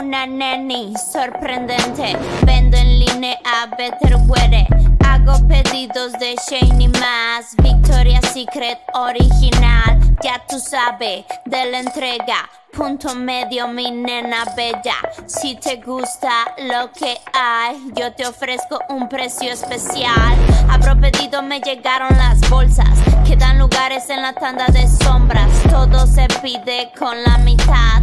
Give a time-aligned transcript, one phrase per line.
[0.00, 2.16] una neni sorprendente.
[2.42, 4.66] Vendo en línea a Better Weather.
[5.06, 7.54] Hago pedidos de Shane y más.
[7.62, 10.00] Victoria's Secret original.
[10.22, 12.48] Ya tú sabes de la entrega.
[12.72, 14.96] Punto medio, mi nena bella.
[15.26, 20.34] Si te gusta lo que hay, yo te ofrezco un precio especial.
[20.70, 22.88] Abro pedido, me llegaron las bolsas.
[23.26, 25.50] Quedan lugares en la tanda de sombras.
[25.68, 28.00] Todo se pide con la mitad.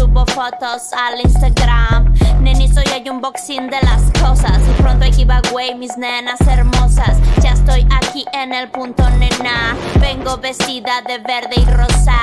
[0.00, 2.14] Subo fotos al Instagram.
[2.40, 4.58] Neni, soy hay unboxing de las cosas.
[4.66, 7.18] Y pronto hay giveaway, mis nenas hermosas.
[7.42, 9.76] Ya estoy aquí en el punto, nena.
[10.00, 12.16] Vengo vestida de verde y rosa.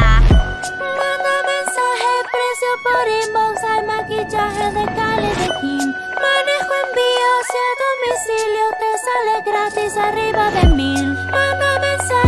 [0.98, 5.30] Manda mensaje, precio por inbox, hay maquillaje de Cali
[5.62, 5.88] Kim.
[6.26, 11.14] Manejo envío hacia domicilio, te sale gratis arriba de mil.
[11.14, 12.27] Manda mensaje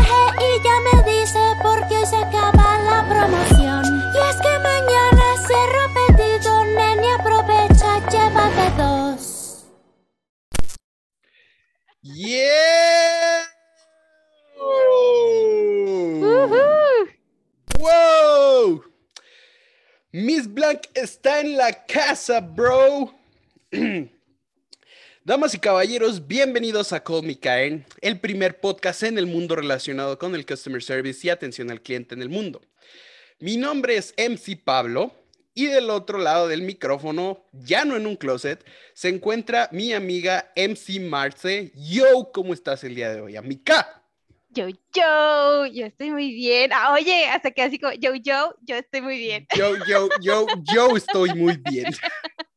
[12.29, 13.41] ¡Yeah!
[17.79, 18.83] ¡Wow!
[20.11, 23.15] Miss Blanc está en la casa, bro.
[25.23, 27.39] Damas y caballeros, bienvenidos a Call Me
[27.99, 32.13] el primer podcast en el mundo relacionado con el customer service y atención al cliente
[32.13, 32.61] en el mundo.
[33.39, 35.18] Mi nombre es MC Pablo
[35.53, 40.51] y del otro lado del micrófono, ya no en un closet, se encuentra mi amiga
[40.55, 41.71] MC Marce.
[41.75, 44.03] Yo, ¿cómo estás el día de hoy, amiga?
[44.49, 46.71] Yo, yo, yo estoy muy bien.
[46.73, 49.47] Ah, oye, hasta que así como, yo, yo, yo estoy muy bien.
[49.55, 51.85] Yo, yo, yo, yo estoy muy bien.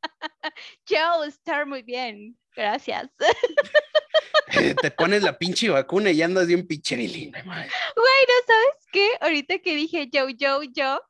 [0.86, 2.36] Yo estoy muy bien.
[2.54, 3.10] Gracias.
[4.82, 7.70] Te pones la pinche vacuna y andas bien pincherilina, madre.
[7.96, 9.08] Bueno, ¿sabes qué?
[9.20, 11.00] Ahorita que dije yo, yo, yo,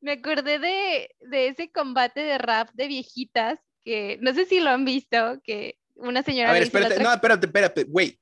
[0.00, 4.70] me acordé de, de ese combate de rap de viejitas que no sé si lo
[4.70, 6.50] han visto, que una señora.
[6.50, 8.18] A ver, espérate, otra- no, espérate, espérate, wait.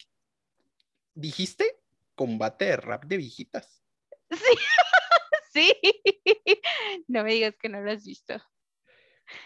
[1.14, 1.76] ¿Dijiste
[2.14, 3.82] combate de rap de viejitas?
[4.30, 4.38] Sí.
[5.52, 5.74] sí.
[7.08, 8.34] No me digas que no lo has visto.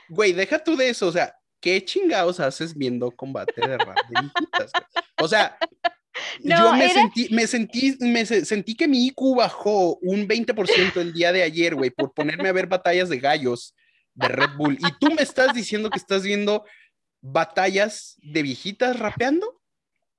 [0.08, 4.20] Güey, deja tú de eso, o sea, ¿qué chingados haces viendo combate de rap de
[4.20, 4.72] viejitas?
[4.72, 5.04] güey?
[5.20, 5.56] O sea,
[6.42, 11.00] yo me era- sentí, me sentí, me se- sentí que mi IQ bajó un 20%
[11.00, 13.74] el día de ayer, güey, por ponerme a ver batallas de gallos
[14.14, 14.74] de Red Bull.
[14.78, 16.64] Y tú me estás diciendo que estás viendo
[17.20, 19.60] batallas de viejitas rapeando.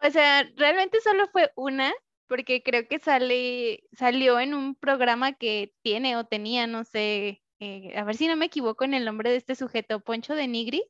[0.03, 1.93] O sea, realmente solo fue una,
[2.27, 7.93] porque creo que sale, salió en un programa que tiene o tenía, no sé, eh,
[7.95, 10.81] a ver si no me equivoco en el nombre de este sujeto, Poncho de Nigris.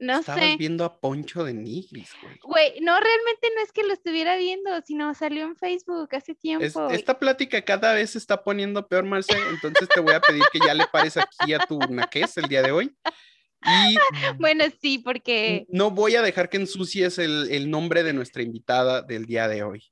[0.00, 0.56] No Estabas sé.
[0.56, 2.38] viendo a Poncho de Nigris, güey.
[2.42, 6.38] Güey, no, realmente no es que lo estuviera viendo, sino salió en Facebook hace Es-
[6.38, 6.88] tiempo.
[6.90, 10.60] esta plática cada vez se está poniendo peor, Marce, entonces te voy a pedir que
[10.64, 12.96] ya le pares aquí a tu naquez el día de hoy.
[13.64, 13.96] Y
[14.38, 19.02] Bueno, sí, porque no voy a dejar que ensucies el, el nombre de nuestra invitada
[19.02, 19.82] del día de hoy.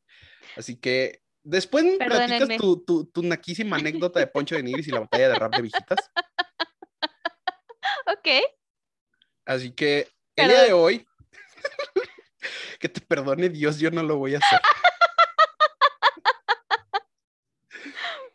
[0.57, 5.01] Así que después platicas tu, tu, tu naquísima anécdota de Poncho de Nigris y la
[5.01, 5.99] batalla de rap de viejitas.
[8.07, 8.29] ok,
[9.47, 11.07] Así que el día de hoy,
[12.81, 14.61] que te perdone Dios, yo no lo voy a hacer.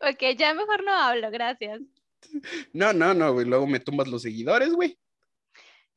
[0.00, 1.80] ok, ya mejor no hablo, gracias.
[2.72, 4.98] No, no, no, güey, luego me tumbas los seguidores, güey.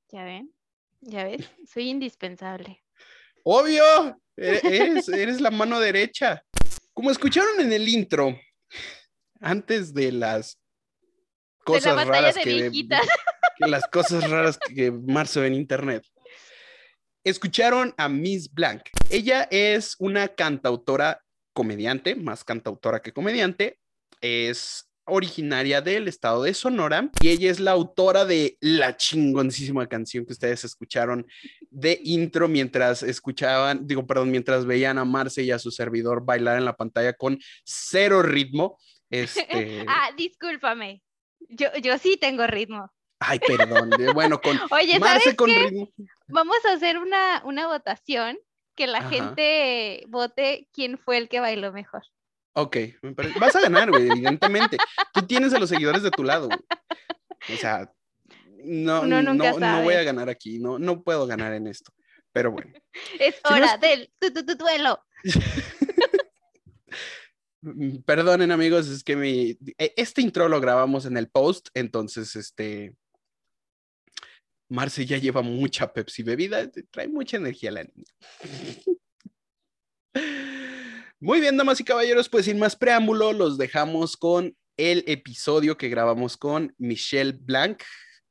[0.10, 0.54] Ya ven,
[1.00, 2.84] ya ves, soy indispensable.
[3.44, 6.44] Obvio, e- eres, eres la mano derecha.
[6.94, 8.38] Como escucharon en el intro,
[9.40, 13.08] antes de las De cosas la batalla raras de que, viejitas.
[13.60, 16.04] Las cosas raras que Marzo en internet,
[17.24, 18.84] escucharon a Miss Blank.
[19.10, 21.22] Ella es una cantautora
[21.54, 23.80] comediante, más cantautora que comediante.
[24.22, 30.26] Es originaria del estado de Sonora y ella es la autora de la chingoncísima canción
[30.26, 31.28] que ustedes escucharon
[31.70, 36.58] de intro mientras escuchaban, digo, perdón, mientras veían a Marce y a su servidor bailar
[36.58, 38.78] en la pantalla con cero ritmo.
[39.10, 41.04] Este, Ah, discúlpame.
[41.50, 42.92] Yo, yo sí tengo ritmo.
[43.20, 45.60] Ay, perdón, eh, bueno, con Oye, Marce ¿sabes con qué?
[45.60, 45.90] ritmo.
[46.28, 48.38] Vamos a hacer una, una votación
[48.76, 49.10] que la Ajá.
[49.10, 52.04] gente vote quién fue el que bailó mejor.
[52.54, 54.78] Ok, me parece- vas a ganar, güey, evidentemente.
[55.14, 56.60] Tú tienes a los seguidores de tu lado, güey.
[57.54, 57.92] O sea,
[58.64, 61.92] no, no, no voy a ganar aquí, no, no puedo ganar en esto.
[62.32, 62.74] Pero bueno.
[63.20, 65.00] Es hora del tu, tu, tu, duelo.
[68.06, 72.94] Perdonen, amigos, es que mi, e- este intro lo grabamos en el post, entonces, este,
[74.70, 78.12] Marce ya lleva mucha Pepsi bebida, trae mucha energía la niña.
[81.20, 85.90] Muy bien, damas y caballeros, pues sin más preámbulo, los dejamos con el episodio que
[85.90, 87.82] grabamos con Michelle Blanc,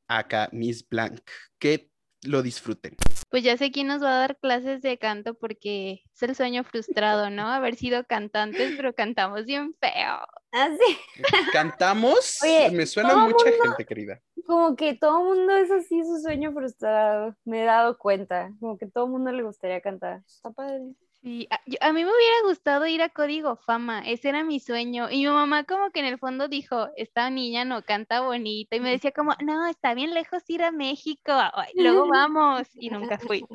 [0.07, 1.21] acá Miss Blanc.
[1.59, 1.91] Que
[2.23, 2.97] lo disfruten.
[3.35, 6.63] Pues ya sé quién nos va a dar clases de canto porque es el sueño
[6.63, 7.49] frustrado, ¿no?
[7.49, 10.21] Haber sido cantantes, pero cantamos bien feo.
[10.53, 10.99] Así.
[11.53, 12.39] ¿Cantamos?
[12.45, 14.21] Oye, Me suena mucha mundo- gente, querida.
[14.47, 17.35] Como que todo el mundo es así su sueño frustrado.
[17.45, 18.53] Me he dado cuenta.
[18.61, 20.23] Como que todo el mundo le gustaría cantar.
[20.29, 20.93] Está padre.
[21.25, 24.61] Sí, a, yo- a mí me hubiera gustado ir a Código Fama, ese era mi
[24.61, 25.09] sueño.
[25.11, 28.77] Y mi mamá como que en el fondo dijo, esta niña no canta bonito.
[28.77, 32.69] Y me decía como, no, está bien lejos ir a México, ay, luego vamos.
[32.75, 33.43] Y nunca fui.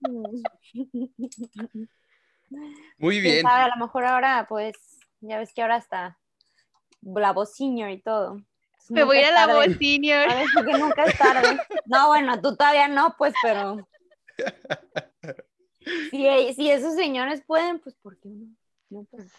[2.98, 3.42] Muy bien.
[3.42, 4.74] sabe, a lo mejor ahora, pues,
[5.20, 6.18] ya ves que ahora está
[7.02, 8.40] la voz senior y todo.
[8.88, 10.26] Me voy a ir a es la voz senior.
[10.26, 11.60] A ver, que nunca es tarde.
[11.84, 13.86] No, bueno, tú todavía no, pues, pero.
[16.10, 18.46] Si, e- si esos señores pueden, pues, ¿por qué no?
[18.90, 19.30] No, pues.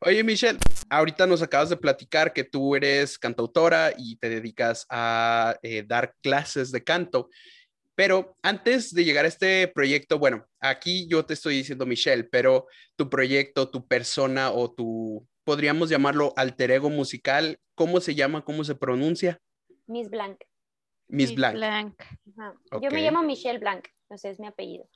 [0.00, 0.58] Oye, Michelle,
[0.90, 6.14] ahorita nos acabas de platicar que tú eres cantautora y te dedicas a eh, dar
[6.20, 7.30] clases de canto.
[7.94, 12.66] Pero antes de llegar a este proyecto, bueno, aquí yo te estoy diciendo Michelle, pero
[12.96, 18.44] tu proyecto, tu persona o tu, podríamos llamarlo alter ego musical, ¿cómo se llama?
[18.44, 19.40] ¿Cómo se pronuncia?
[19.86, 20.40] Miss Blanc.
[21.08, 21.94] Miss Miss Blanc.
[22.80, 24.88] Yo me llamo Michelle Blanc, o sea, es mi apellido.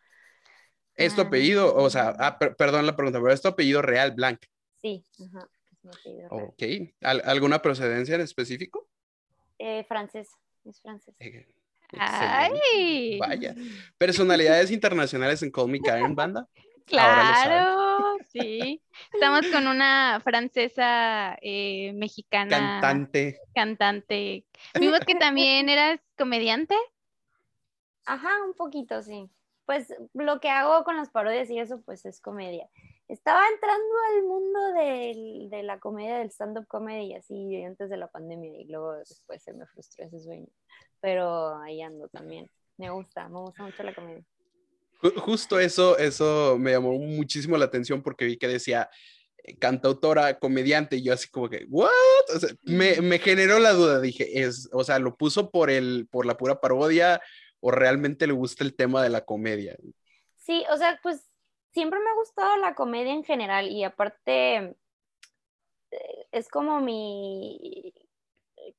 [0.95, 1.25] ¿Es tu Ah.
[1.25, 1.75] apellido?
[1.75, 4.41] O sea, ah, per- perdón la pregunta, pero es tu apellido real, Blanc.
[4.81, 6.29] Sí, ajá, es mi apellido.
[6.29, 6.43] real.
[6.49, 6.95] Ok.
[7.03, 8.89] ¿Al- ¿Alguna procedencia en específico?
[9.59, 10.29] Eh, francés,
[10.65, 11.15] es francés.
[11.19, 11.47] Eh,
[11.93, 12.61] excelente.
[12.63, 13.55] Ay, Vaya.
[13.99, 16.47] Personalidades internacionales en Call Me Karen, banda.
[16.87, 18.81] Claro, sí.
[19.13, 22.49] Estamos con una francesa eh, mexicana
[22.81, 23.41] Cantante.
[23.53, 24.45] cantante.
[24.79, 26.77] Vimos que también eras comediante.
[28.07, 29.29] Ajá, un poquito, sí.
[29.67, 32.69] Pues lo que hago con las parodias y eso, pues es comedia.
[33.09, 38.09] Estaba entrando al mundo del- de la comedia, del stand-up comedy, así antes de la
[38.09, 40.47] pandemia, y luego después se me frustró ese sueño.
[41.01, 42.49] Pero ahí ando también.
[42.79, 44.25] Me gusta, me gusta mucho la comedia.
[45.03, 48.89] Ju- Justo eso, eso me llamó muchísimo la atención porque vi que decía
[49.45, 51.91] eh, cantautora, comediante, y yo así como que, ¿what?
[52.35, 56.09] O sea, me, me generó la duda, dije, es, o sea, ¿lo puso por el,
[56.11, 57.21] por la pura parodia
[57.67, 59.77] o realmente le gusta el tema de la comedia?
[60.37, 61.29] Sí, o sea, pues
[61.73, 64.77] siempre me ha gustado la comedia en general y aparte
[65.91, 67.93] eh, es como mi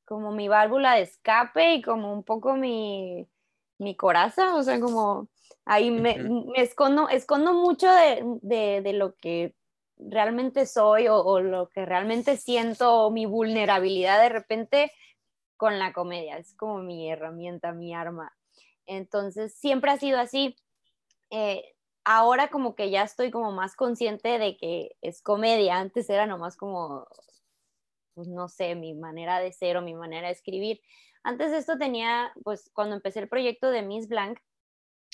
[0.06, 3.28] como mi válvula de escape y como un poco mi,
[3.80, 5.30] mi coraza, o sea, como
[5.66, 6.22] ahí me,
[6.58, 9.56] escondo, escondo mucho de, de- de lo que
[9.98, 14.92] realmente soy o, o lo que realmente siento, o mi vulnerabilidad de repente
[15.58, 18.37] con la comedia, es como mi herramienta, mi arma.
[18.88, 20.56] Entonces, siempre ha sido así.
[21.30, 21.64] Eh,
[22.04, 25.78] ahora como que ya estoy como más consciente de que es comedia.
[25.78, 27.08] Antes era nomás como,
[28.16, 30.82] pues no sé, mi manera de ser o mi manera de escribir.
[31.24, 34.40] Antes de esto tenía, pues cuando empecé el proyecto de Miss Blanc,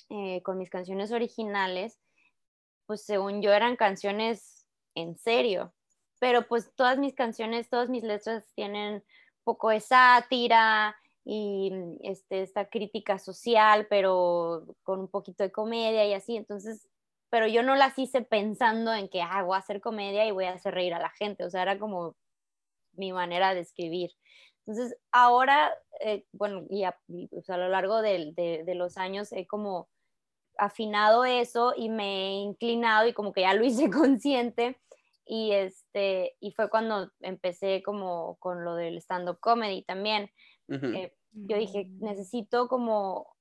[0.10, 2.00] eh, con mis canciones originales,
[2.86, 5.74] pues según yo eran canciones en serio.
[6.20, 9.04] Pero pues todas mis canciones, todas mis letras tienen
[9.44, 11.72] poco de sátira, y
[12.02, 16.36] este, esta crítica social, pero con un poquito de comedia y así.
[16.36, 16.88] Entonces,
[17.30, 20.46] pero yo no las hice pensando en que ah, voy a hacer comedia y voy
[20.46, 21.46] a hacer reír a la gente.
[21.46, 22.16] O sea, era como
[22.94, 24.12] mi manera de escribir.
[24.66, 26.98] Entonces, ahora, eh, bueno, y a,
[27.30, 29.90] pues, a lo largo de, de, de los años he como
[30.58, 34.80] afinado eso y me he inclinado y como que ya lo hice consciente
[35.26, 40.30] y este y fue cuando empecé como con lo del stand up comedy también
[40.70, 43.36] Eh, yo dije, necesito como,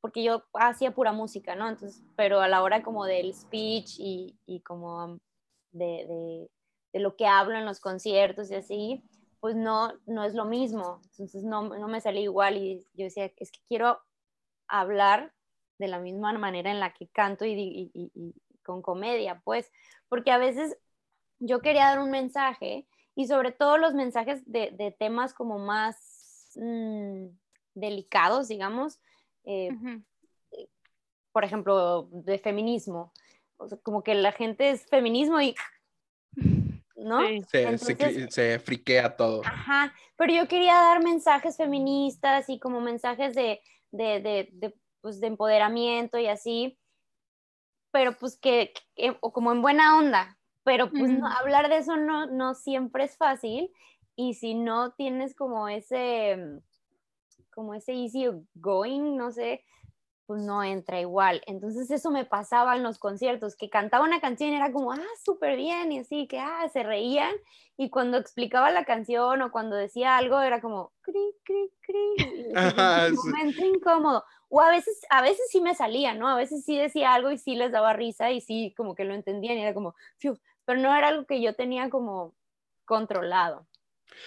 [0.00, 1.68] porque yo hacía pura música, ¿no?
[1.68, 5.18] Entonces, pero a la hora como del speech y, y como
[5.72, 6.50] de, de,
[6.92, 9.04] de, lo que hablo en los conciertos y así,
[9.40, 11.00] pues no, no es lo mismo.
[11.12, 13.98] Entonces no, no me salía igual y yo decía, es que quiero
[14.68, 15.32] hablar
[15.78, 19.70] de la misma manera en la que canto y, y, y, y con comedia, pues,
[20.08, 20.76] porque a veces
[21.38, 26.13] yo quería dar un mensaje y sobre todo los mensajes de, de temas como más
[26.56, 27.28] mmm,
[27.74, 29.00] delicados, digamos,
[29.44, 30.04] eh, uh -huh.
[31.32, 33.12] por ejemplo, de feminismo.
[33.56, 35.54] O sea, como que la gente es feminismo y...
[36.96, 37.20] ¿No?
[37.26, 37.42] Sí.
[37.50, 39.42] Se, Entonces, se, se, friquea todo.
[39.44, 45.20] Ajá, pero yo quería dar mensajes feministas y como mensajes de, de, de, de, pues,
[45.20, 46.78] de empoderamiento y así,
[47.90, 51.18] pero pues que, que, o como en buena onda, pero pues uh -huh.
[51.18, 53.70] no, hablar de eso no, no siempre es fácil
[54.16, 56.60] y si no tienes como ese
[57.54, 59.64] como ese easy going, no sé,
[60.26, 61.42] pues no entra igual.
[61.46, 65.00] Entonces eso me pasaba en los conciertos, que cantaba una canción y era como, ah,
[65.24, 67.34] súper bien, y así, que, ah, se reían,
[67.76, 72.52] y cuando explicaba la canción o cuando decía algo era como, cri, cri, cri,
[73.10, 74.24] un momento incómodo.
[74.48, 76.28] O a veces, a veces sí me salía, ¿no?
[76.28, 79.14] A veces sí decía algo y sí les daba risa y sí como que lo
[79.14, 79.94] entendían y era como,
[80.64, 82.34] pero no era algo que yo tenía como
[82.84, 83.66] controlado,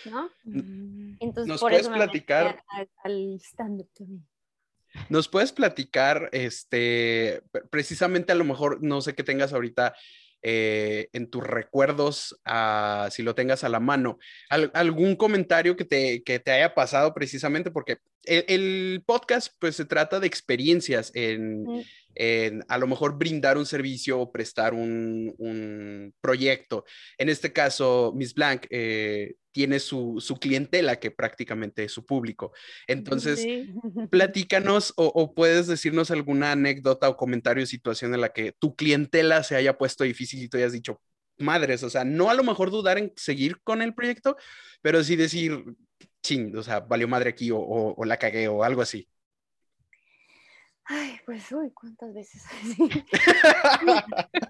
[0.05, 0.29] ¿no?
[0.43, 1.17] Mm.
[1.19, 2.63] Entonces, ¿Nos por puedes eso platicar?
[3.03, 4.25] al stand-up también.
[5.09, 9.93] ¿Nos puedes platicar, este, precisamente a lo mejor, no sé qué tengas ahorita
[10.43, 16.23] eh, en tus recuerdos, ah, si lo tengas a la mano, algún comentario que te,
[16.23, 21.65] que te, haya pasado precisamente, porque el, podcast pues se trata de experiencias en,
[22.17, 26.85] en, a lo mejor brindar un servicio o prestar un, un proyecto.
[27.17, 32.51] En este caso, Miss Blank eh, tiene su, su, clientela, que prácticamente es su público.
[32.85, 33.43] Entonces,
[34.11, 39.41] platícanos o, puedes decirnos alguna anécdota o comentario o situación en la que tu clientela
[39.43, 41.01] se haya puesto difícil y tú hayas dicho,
[41.39, 44.37] madres, o sea, no a lo mejor dudar en seguir con el proyecto,
[44.81, 45.63] pero sí decir,
[46.21, 49.07] ching, o sea, valió madre aquí o, o, la cagué o algo así.
[50.89, 52.43] Ay, pues, uy, ¿cuántas veces?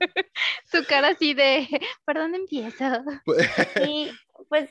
[0.72, 1.68] Su cara así de,
[2.06, 2.86] ¿por dónde empiezo?
[3.84, 4.12] sí,
[4.50, 4.70] pues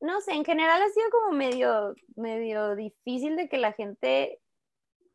[0.00, 4.40] no sé, en general ha sido como medio, medio difícil de que la gente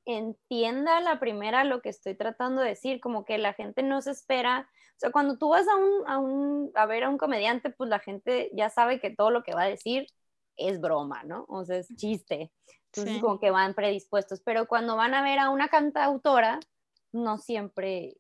[0.06, 4.12] entienda la primera lo que estoy tratando de decir, como que la gente no se
[4.12, 7.70] espera, o sea, cuando tú vas a, un, a, un, a ver a un comediante,
[7.70, 10.08] pues la gente ya sabe que todo lo que va a decir
[10.56, 11.46] es broma, ¿no?
[11.50, 12.52] O sea, es chiste.
[12.96, 16.60] Entonces, como que van predispuestos, pero cuando van a ver a una cantautora,
[17.12, 18.18] no siempre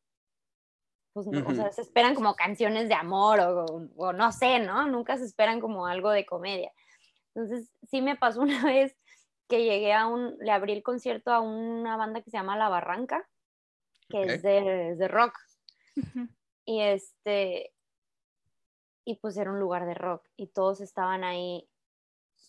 [1.15, 4.85] pues, o sea, se esperan como canciones de amor o, no sé, ¿no?
[4.85, 6.73] Nunca se esperan como algo de comedia.
[7.33, 8.97] Entonces, sí me pasó una vez
[9.47, 12.67] que llegué a un, le abrí el concierto a una banda que se llama La
[12.67, 13.25] Barranca,
[14.09, 15.39] que es, de, rock.
[16.65, 17.71] Y este,
[19.05, 21.69] y pues era un lugar de rock y todos estaban ahí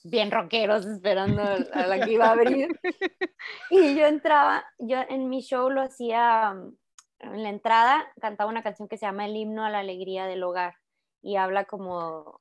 [0.04, 2.78] bien rockeros esperando a la que iba a abrir.
[3.70, 6.56] Y yo entraba, yo en mi show lo hacía
[7.20, 10.42] en la entrada cantaba una canción que se llama El himno a la alegría del
[10.42, 10.74] hogar
[11.22, 12.38] y habla como,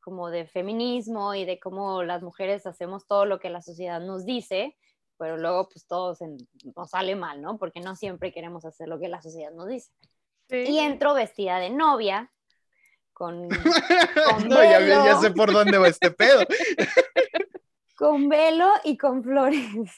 [0.00, 4.24] como de feminismo y de cómo las mujeres hacemos todo lo que la sociedad nos
[4.24, 4.76] dice,
[5.18, 6.16] pero luego pues todo
[6.76, 7.58] nos sale mal, ¿no?
[7.58, 9.90] Porque no siempre queremos hacer lo que la sociedad nos dice.
[10.48, 12.30] Y entro vestida de novia,
[14.36, 16.40] con, no, ya, ya, sé por dónde va este pedo.
[17.96, 19.90] con velo y con flores.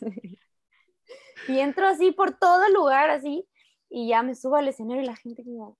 [1.49, 3.49] y entro así por todo el lugar, así,
[3.89, 5.79] y ya me subo al escenario y la gente como...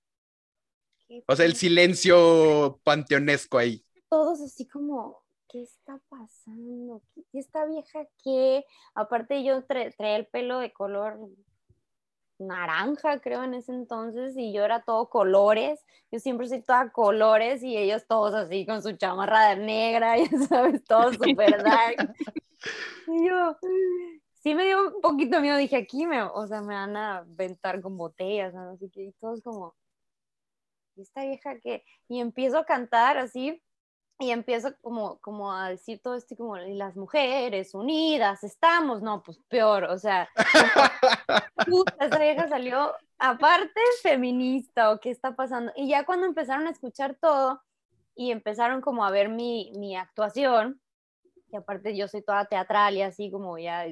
[1.27, 3.85] O sea, el silencio panteonesco ahí.
[4.09, 7.03] Todos así como, ¿qué está pasando?
[7.13, 8.65] ¿Qué, esta vieja qué?
[8.95, 11.19] Aparte yo traía el pelo de color
[12.37, 17.63] naranja, creo, en ese entonces, y yo era todo colores, yo siempre soy toda colores,
[17.63, 22.13] y ellos todos así con su chamarra negra, ya sabes, todos súper dark.
[23.07, 23.57] y yo,
[24.41, 27.81] sí me dio un poquito miedo, dije, aquí me, o sea, me van a aventar
[27.81, 28.71] con botellas, ¿no?
[28.71, 29.75] así que y todos como,
[30.95, 33.61] ¿y esta vieja que Y empiezo a cantar así,
[34.19, 39.21] y empiezo como, como a decir todo esto, como, y las mujeres unidas, estamos, no,
[39.23, 40.29] pues peor, o sea,
[41.67, 46.71] puta, esa vieja salió, aparte feminista, o qué está pasando, y ya cuando empezaron a
[46.71, 47.61] escuchar todo,
[48.15, 50.79] y empezaron como a ver mi, mi actuación,
[51.51, 53.85] y aparte yo soy toda teatral y así como ya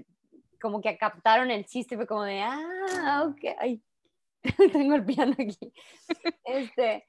[0.61, 3.83] como que captaron el chiste, fue como de, ah, ok, ay,
[4.71, 5.73] tengo el piano aquí.
[6.45, 7.05] Este,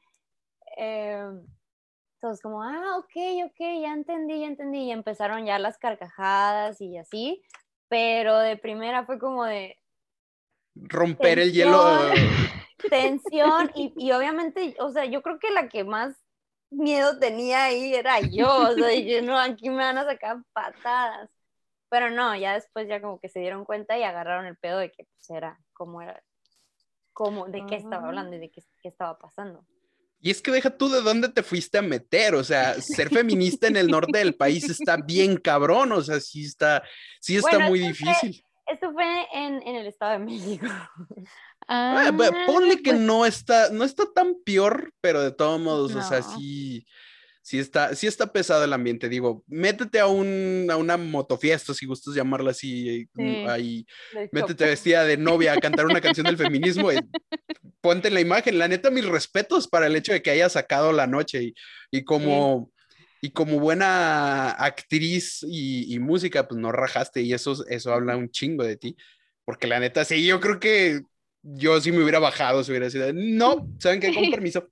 [0.77, 1.25] eh,
[2.25, 3.13] todos como, ah, ok,
[3.45, 7.43] ok, ya entendí, ya entendí, y empezaron ya las carcajadas y así,
[7.89, 9.79] pero de primera fue como de...
[10.75, 11.83] Romper el hielo.
[12.91, 16.17] Tensión, y, y obviamente, o sea, yo creo que la que más
[16.71, 21.29] miedo tenía ahí era yo, o sea, dije, no, aquí me van a sacar patadas.
[21.91, 24.91] Pero no, ya después ya como que se dieron cuenta y agarraron el pedo de
[24.91, 26.25] que pues era, cómo era,
[27.13, 29.65] cómo, de qué estaba hablando y de qué, estaba pasando.
[30.25, 33.67] Y es que deja tú de dónde te fuiste a meter, o sea, ser feminista
[33.67, 36.83] en el norte del país está bien cabrón, o sea, sí está,
[37.21, 38.43] sí está muy difícil.
[38.67, 40.67] esto fue en, en, el Estado de México.
[41.67, 42.13] Ah,
[42.47, 46.21] ponle que pues no está, no está tan peor, pero de todos modos, o sea,
[46.21, 46.87] sí,
[47.45, 49.11] sí está, sí está pesado el ambiente.
[49.11, 53.87] Digo, métete a, un, a una motofiesta, si gustas llamarla así, mm, ahí,
[54.33, 56.91] métete vestida de novia a cantar una canción del feminismo.
[56.91, 56.97] Y
[57.83, 58.59] ponte en la imagen.
[58.59, 61.55] La neta, mis respetos para el hecho de que haya sacado la noche y,
[61.91, 62.73] y como...
[63.21, 68.29] Y como buena actriz y, y, música, pues no rajaste y eso, eso habla un
[68.29, 68.99] chingo de ti.
[69.47, 71.01] Porque la neta, sí, yo creo que
[71.43, 74.13] yo sí me hubiera bajado, si hubiera sido, no, ¿saben qué?
[74.13, 74.69] Con permiso.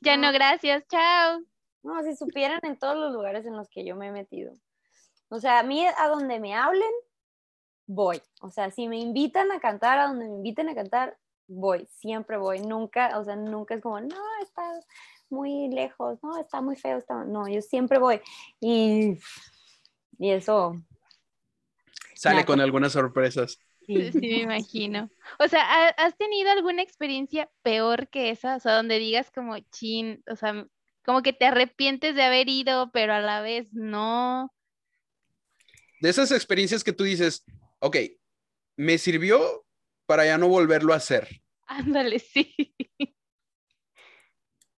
[0.00, 1.51] ya no, gracias, chao.
[1.82, 4.54] No, si supieran en todos los lugares en los que yo me he metido.
[5.28, 6.92] O sea, a mí a donde me hablen,
[7.86, 8.20] voy.
[8.40, 11.16] O sea, si me invitan a cantar, a donde me inviten a cantar,
[11.48, 11.88] voy.
[11.90, 12.60] Siempre voy.
[12.60, 14.62] Nunca, o sea, nunca es como, no, está
[15.30, 16.98] muy lejos, no, está muy feo.
[16.98, 17.24] Está...
[17.24, 18.20] No, yo siempre voy.
[18.60, 19.18] Y,
[20.18, 20.76] y eso.
[22.14, 23.58] Sale con algunas sorpresas.
[23.86, 24.10] Sí.
[24.14, 25.10] me imagino.
[25.40, 28.56] O sea, ¿has tenido alguna experiencia peor que esa?
[28.56, 30.66] O sea, donde digas como chin, o sea,
[31.04, 34.52] como que te arrepientes de haber ido, pero a la vez no.
[36.00, 37.44] De esas experiencias que tú dices,
[37.80, 37.96] ok,
[38.76, 39.64] me sirvió
[40.06, 41.28] para ya no volverlo a hacer.
[41.66, 42.54] Ándale, sí.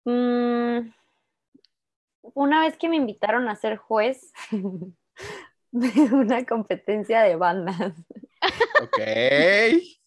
[0.05, 0.91] Mm,
[2.33, 4.33] una vez que me invitaron a ser juez
[5.71, 7.93] de una competencia de bandas.
[8.81, 8.99] Ok.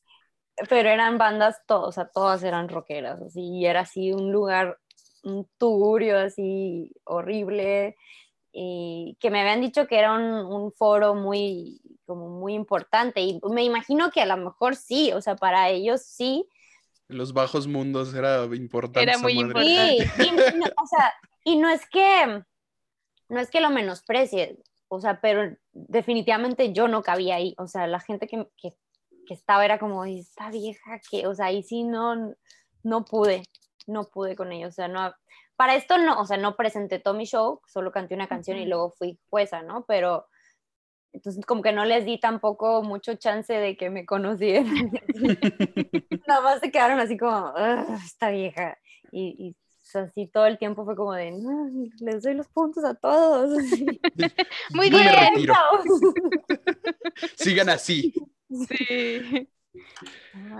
[0.68, 4.78] Pero eran bandas, todas, o sea, todas eran rockeras, así, y era así un lugar,
[5.26, 7.96] un tugurio así horrible,
[8.52, 13.40] y que me habían dicho que era un, un, foro muy, como muy importante, y
[13.50, 16.48] me imagino que a lo mejor sí, o sea, para ellos sí.
[17.08, 19.02] Los bajos mundos era importante.
[19.02, 20.08] Era muy importante.
[20.16, 21.12] Sí, y, no, o sea,
[21.44, 22.42] y no es que,
[23.28, 27.86] no es que lo menosprecie, o sea, pero definitivamente yo no cabía ahí, o sea,
[27.86, 28.74] la gente que, que,
[29.26, 32.34] que estaba era como, esta vieja que, o sea, ahí sí no,
[32.84, 33.42] no pude,
[33.86, 35.14] no pude con ella, o sea, no,
[35.56, 38.66] para esto no, o sea, no presenté todo mi show, solo canté una canción y
[38.66, 39.84] luego fui jueza, ¿no?
[39.86, 40.26] Pero,
[41.12, 44.92] entonces como que no les di tampoco mucho chance de que me conocieran.
[46.26, 47.54] Nada más se quedaron así como,
[48.04, 48.76] esta vieja.
[49.12, 49.56] Y, y
[49.94, 53.50] así todo el tiempo fue como de, no, les doy los puntos a todos.
[54.74, 55.06] Muy bien.
[57.36, 58.12] Sigan así.
[58.68, 59.48] Sí.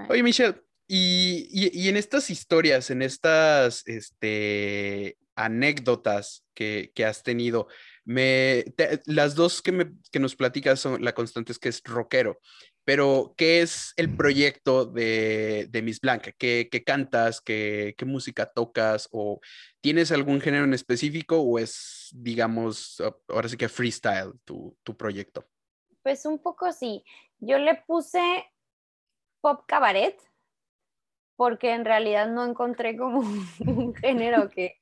[0.08, 7.66] Oye, Michelle, y, y, en estas historias, en estas este, anécdotas que, que, has tenido,
[8.04, 8.64] me,
[9.06, 12.40] las dos que, me, que nos platicas son la constante es que es rockero,
[12.86, 16.30] pero ¿qué es el proyecto de, de Miss Blanca?
[16.30, 17.40] ¿Qué, qué cantas?
[17.40, 19.08] ¿Qué, ¿Qué, música tocas?
[19.10, 19.40] ¿O
[19.80, 25.44] tienes algún género en específico o es, digamos, ahora sí que freestyle tu, tu proyecto?
[26.04, 27.02] Pues un poco sí.
[27.40, 28.20] Yo le puse
[29.40, 30.16] pop cabaret
[31.36, 33.20] porque en realidad no encontré como
[33.66, 34.76] un género que,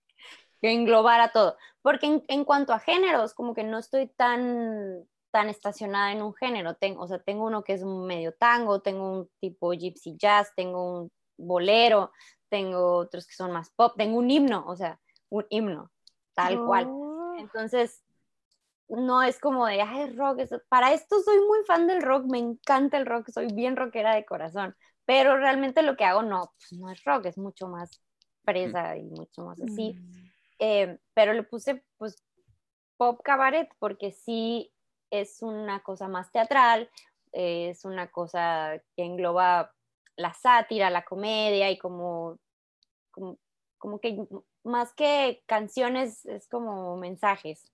[0.61, 1.57] que englobara todo.
[1.83, 6.33] Porque en, en, cuanto a géneros, como que no estoy tan tan estacionada en un
[6.33, 6.75] género.
[6.75, 10.53] Tengo, o sea, tengo uno que es un medio tango, tengo un tipo gypsy jazz,
[10.55, 12.13] tengo un bolero,
[12.49, 15.91] tengo otros que son más pop, tengo un himno, o sea, un himno,
[16.35, 16.67] tal oh.
[16.67, 16.89] cual.
[17.39, 18.04] Entonces,
[18.89, 20.41] no es como de, ay, rock.
[20.41, 20.61] Eso.
[20.69, 24.25] Para esto soy muy fan del rock, me encanta el rock, soy bien rockera de
[24.25, 28.03] corazón, pero realmente lo que hago no, pues no es rock, es mucho más
[28.45, 29.95] presa y mucho más así.
[29.95, 30.31] Mm.
[30.59, 32.17] Eh, pero le puse, pues,
[32.97, 34.73] pop cabaret porque sí
[35.11, 36.91] es una cosa más teatral,
[37.33, 39.73] es una cosa que engloba
[40.17, 42.39] la sátira, la comedia y como,
[43.11, 43.39] como,
[43.79, 44.25] como que
[44.63, 47.71] más que canciones es como mensajes.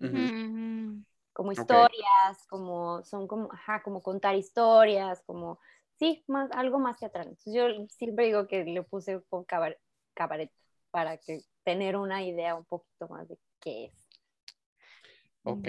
[0.00, 1.04] Uh -huh.
[1.32, 2.48] Como historias, okay.
[2.48, 5.58] como son como, ajá, como contar historias, como,
[5.98, 7.28] sí, más, algo más teatral.
[7.28, 9.80] Entonces yo siempre digo que le puse un cabaret,
[10.14, 10.52] cabaret
[10.90, 14.08] para que tener una idea un poquito más de qué es.
[15.42, 15.66] Ok.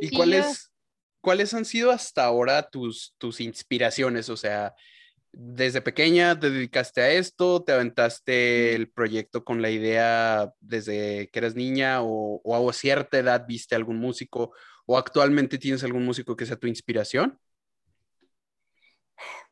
[0.00, 0.72] ¿Y cuáles,
[1.20, 4.28] cuáles han sido hasta ahora tus, tus inspiraciones?
[4.28, 4.74] O sea,
[5.40, 11.38] desde pequeña te dedicaste a esto, te aventaste el proyecto con la idea desde que
[11.38, 14.52] eras niña o, o a cierta edad viste algún músico
[14.84, 17.38] o actualmente tienes algún músico que sea tu inspiración?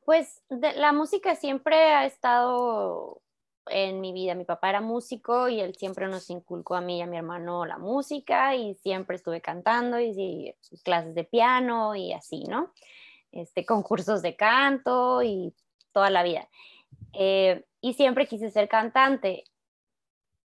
[0.05, 3.22] Pues de, la música siempre ha estado
[3.66, 4.35] en mi vida.
[4.35, 7.64] Mi papá era músico y él siempre nos inculcó a mí y a mi hermano
[7.64, 10.11] la música y siempre estuve cantando y,
[10.68, 12.72] y clases de piano y así, ¿no?
[13.31, 15.55] Este, concursos de canto y
[15.96, 16.46] toda la vida.
[17.14, 19.44] Eh, y siempre quise ser cantante.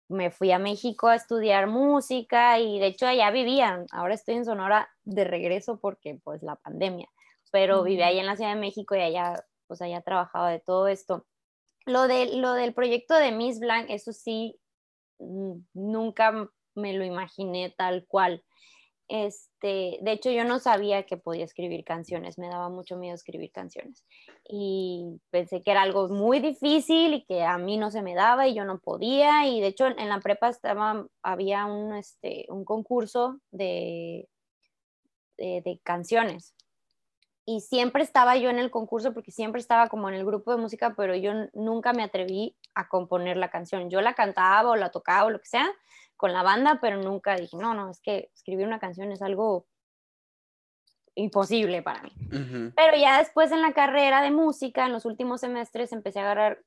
[0.09, 3.87] Me fui a México a estudiar música y de hecho allá vivían.
[3.91, 7.09] Ahora estoy en Sonora de regreso porque pues la pandemia,
[7.51, 7.85] pero mm.
[7.85, 11.25] viví allá en la Ciudad de México y allá pues allá trabajaba de todo esto
[11.87, 14.59] lo, de, lo del proyecto de Miss Blanc, eso sí,
[15.19, 18.45] nunca me lo imaginé tal cual.
[19.13, 23.51] Este, de hecho, yo no sabía que podía escribir canciones, me daba mucho miedo escribir
[23.51, 24.05] canciones.
[24.49, 28.47] Y pensé que era algo muy difícil y que a mí no se me daba
[28.47, 29.49] y yo no podía.
[29.49, 34.29] Y de hecho, en la prepa estaba, había un, este, un concurso de,
[35.37, 36.55] de, de canciones.
[37.47, 40.59] y siempre estaba yo en el concurso porque siempre estaba como en el grupo de
[40.59, 43.91] música, pero yo nunca me atreví a componer la canción.
[43.91, 45.69] Yo la cantaba o la tocaba o lo que sea
[46.21, 49.67] con la banda, pero nunca dije, no, no, es que escribir una canción es algo
[51.15, 52.13] imposible para mí.
[52.77, 56.63] Pero ya después en la carrera de música, en los últimos semestres, empecé a agarrar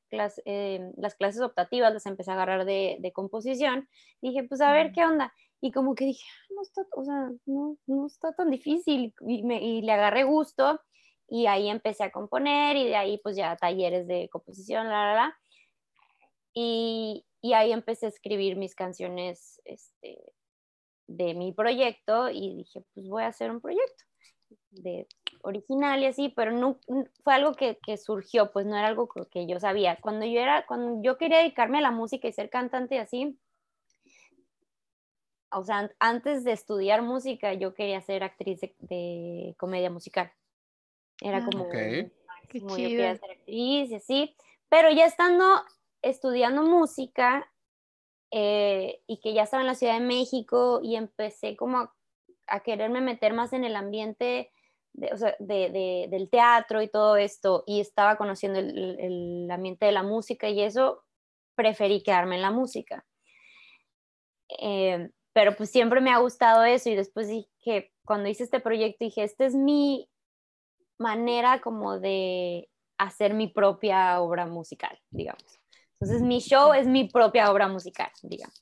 [0.46, 3.88] eh, las clases optativas, las empecé a agarrar de, de composición.
[4.22, 5.32] Dije, pues a ver qué onda.
[5.62, 9.14] Y como que dije, ah, no está, o sea, no, no está tan difícil.
[9.22, 10.82] Y, me, y, le agarré gusto
[11.30, 15.14] y ahí empecé a componer y de ahí pues ya talleres de composición, la, la,
[15.14, 15.38] la.
[16.56, 20.18] Y, y ahí empecé a escribir mis canciones este,
[21.08, 24.06] de mi proyecto y dije, pues voy a hacer un proyecto
[24.72, 25.06] de
[25.42, 26.80] original y así, pero no,
[27.22, 29.98] fue algo que, que, surgió, pues no era algo que yo sabía.
[30.02, 33.38] Cuando yo era, cuando yo quería dedicarme a la música y ser cantante y así,
[35.52, 40.32] o sea, antes de estudiar música, yo quería ser actriz de, comedia musical.
[41.20, 42.10] Era ah, como, Qué
[42.58, 44.36] como yo quería ser actriz y así.
[44.70, 45.62] Pero ya estando
[46.04, 47.50] estudiando música
[48.32, 51.92] eh, y que ya estaba en la Ciudad de México y empecé como
[52.48, 54.52] a, quererme meter más en el ambiente
[54.94, 59.86] de, o sea, de, del teatro y todo esto y estaba conociendo el, el, ambiente
[59.86, 61.04] de la música y eso,
[61.56, 63.06] preferí quedarme en la música.
[64.60, 69.06] Eh, pero pues siempre me ha gustado eso y después dije, cuando hice este proyecto
[69.06, 70.10] dije, esta es mi
[71.00, 75.63] manera como de hacer mi propia obra musical, digamos.
[76.04, 78.60] Entonces mi show es mi propia obra musical, digamos.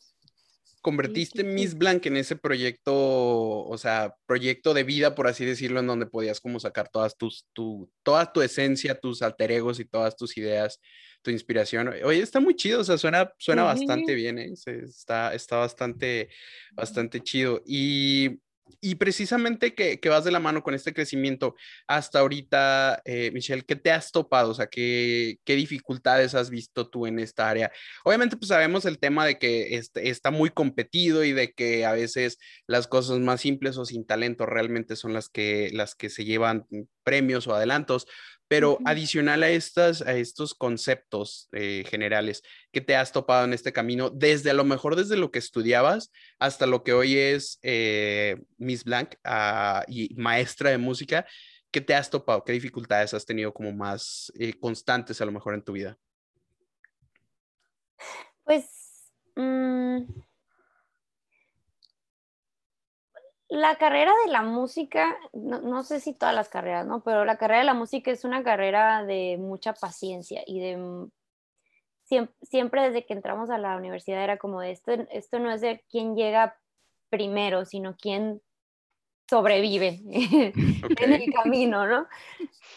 [0.81, 5.87] Convertiste Miss Blanc en ese proyecto, o sea, proyecto de vida, por así decirlo, en
[5.87, 10.15] donde podías como sacar todas tus, tu, toda tu esencia, tus alter egos y todas
[10.15, 10.79] tus ideas
[11.23, 11.87] tu inspiración.
[12.03, 14.53] Oye, está muy chido, o sea, suena, suena bastante bien, ¿eh?
[14.53, 16.29] está, está bastante,
[16.73, 17.61] bastante chido.
[17.65, 18.39] Y,
[18.79, 21.55] y precisamente que, que, vas de la mano con este crecimiento,
[21.87, 24.51] hasta ahorita, eh, Michelle, ¿qué te has topado?
[24.51, 27.71] O sea, ¿qué, ¿qué, dificultades has visto tú en esta área?
[28.03, 31.93] Obviamente, pues sabemos el tema de que este, está muy competido y de que a
[31.93, 36.25] veces las cosas más simples o sin talento realmente son las que, las que se
[36.25, 36.65] llevan
[37.03, 38.07] premios o adelantos,
[38.51, 43.71] pero adicional a, estas, a estos conceptos eh, generales que te has topado en este
[43.71, 48.43] camino, desde a lo mejor desde lo que estudiabas hasta lo que hoy es eh,
[48.57, 51.25] Miss Blanc ah, y maestra de música,
[51.71, 52.43] ¿qué te has topado?
[52.43, 55.97] ¿Qué dificultades has tenido como más eh, constantes a lo mejor en tu vida?
[58.43, 58.65] Pues...
[59.37, 59.99] Mm,
[63.51, 67.03] la carrera de la música, no, sé si todas las carreras, ¿no?
[67.03, 71.09] Pero la carrera de la música es una carrera de mucha paciencia y de
[72.43, 75.83] siempre, desde que entramos a la universidad era como de esto, esto no es de
[75.89, 76.57] quién llega
[77.09, 78.41] primero, sino quién
[79.29, 82.07] sobrevive en el camino, ¿no?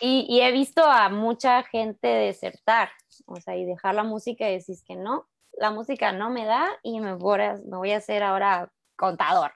[0.00, 2.90] Y, he visto a mucha gente desertar,
[3.26, 6.68] o sea, y dejar la música y decir que no, la música no me da
[6.82, 9.52] y me voy me voy a hacer ahora contador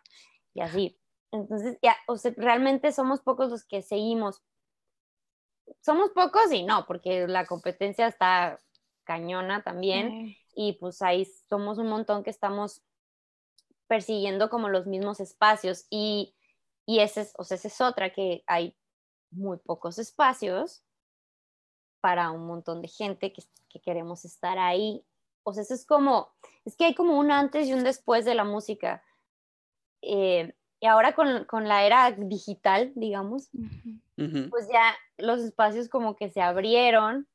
[0.54, 0.97] y así.
[1.30, 4.42] Entonces, ya, o sea, realmente somos pocos los que seguimos.
[5.80, 8.60] Somos pocos y no, porque la competencia está
[9.04, 10.36] cañona también.
[10.54, 12.82] Y pues ahí somos un montón que estamos
[13.86, 15.86] persiguiendo como los mismos espacios.
[15.90, 16.34] Y,
[16.86, 18.76] y ese es, o sea, esa es otra, que hay
[19.30, 20.84] muy pocos espacios
[22.00, 25.04] para un montón de gente que, que queremos estar ahí.
[25.42, 26.30] O sea, eso es como,
[26.64, 29.02] es que hay como un antes y un después de la música.
[30.02, 33.50] Eh, y ahora con, con la era digital, digamos,
[34.50, 37.28] pues ya los espacios como que se abrieron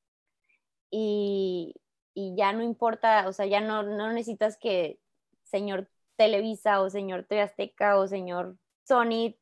[0.89, 1.73] y,
[2.13, 4.99] y, ya no importa, o sea, ya no, no necesitas que
[5.43, 9.35] señor Televisa o señor TV Azteca o señor Sony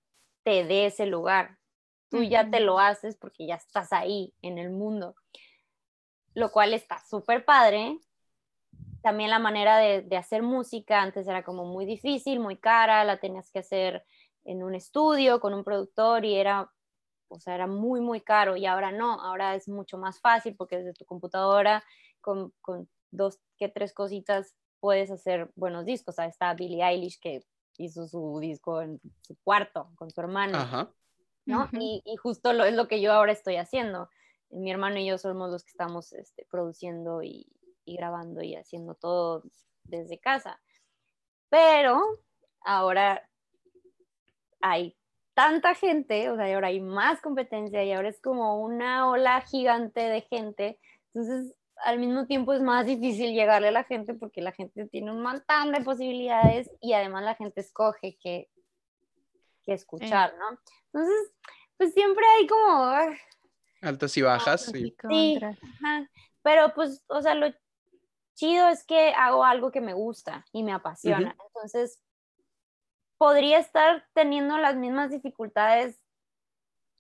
[0.44, 1.58] te dé ese lugar.
[2.10, 5.16] Tú ya te lo haces porque ya estás ahí en el mundo.
[6.34, 7.98] Lo cual está súper padre,
[9.02, 13.52] también la manera de, hacer música antes era como muy difícil, muy cara, la tenías
[13.52, 14.06] que hacer
[14.44, 16.72] en un estudio con un productor y era,
[17.28, 20.78] o sea, era muy, muy caro y ahora no, ahora es mucho más fácil porque
[20.78, 21.84] desde tu computadora
[22.22, 22.54] con,
[23.12, 26.14] dos que tres cositas puedes hacer buenos discos.
[26.14, 27.44] O sea, está Billie Eilish que
[27.78, 30.90] hizo su disco en su cuarto con su hermano,
[31.46, 31.70] ¿no?
[31.74, 34.10] y, justo lo, es lo que yo ahora estoy haciendo.
[34.50, 37.48] Mi hermano y yo somos los que estamos este, produciendo y,
[37.86, 39.44] y grabando y haciendo todo
[39.84, 40.62] desde casa.
[41.50, 42.00] Pero
[42.62, 43.28] ahora
[44.62, 44.98] hay
[45.34, 50.02] tanta gente, o sea, ahora hay más competencia y ahora es como una ola gigante
[50.02, 50.80] de gente.
[51.14, 55.12] Entonces, al mismo tiempo es más difícil llegarle a la gente porque la gente tiene
[55.12, 58.50] un montón de posibilidades y además la gente escoge que,
[59.64, 60.60] que escuchar, ¿no?
[60.94, 61.34] Entonces,
[61.78, 63.18] pues siempre hay como, ah,
[63.82, 64.66] Altas y bajas.
[64.66, 64.78] Sí.
[64.78, 64.96] y Sí.
[64.96, 65.58] contras.
[65.64, 66.10] ajá,
[66.44, 67.52] pero pues, o sea, lo
[68.42, 71.38] chido es que hago algo que me gusta y me apasiona.
[71.48, 72.02] Entonces,
[73.20, 76.02] podría estar teniendo las mismas dificultades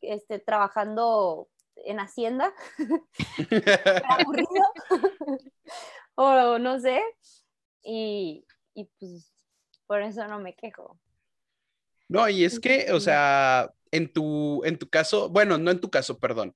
[0.01, 2.54] este, trabajando en Hacienda,
[6.15, 7.01] o no sé,
[7.82, 9.34] y, y pues
[9.88, 10.99] por eso no me quejo.
[12.08, 15.89] No, y es que, o sea, en tu, en tu caso, bueno, no en tu
[15.89, 16.56] caso, perdón.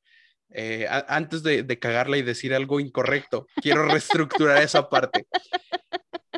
[0.56, 5.28] Eh, antes de, de cagarla y decir algo incorrecto, quiero reestructurar esa parte.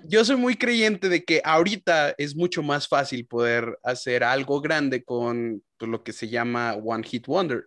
[0.03, 5.03] Yo soy muy creyente de que ahorita es mucho más fácil poder hacer algo grande
[5.03, 7.65] con pues, lo que se llama One Hit Wonder.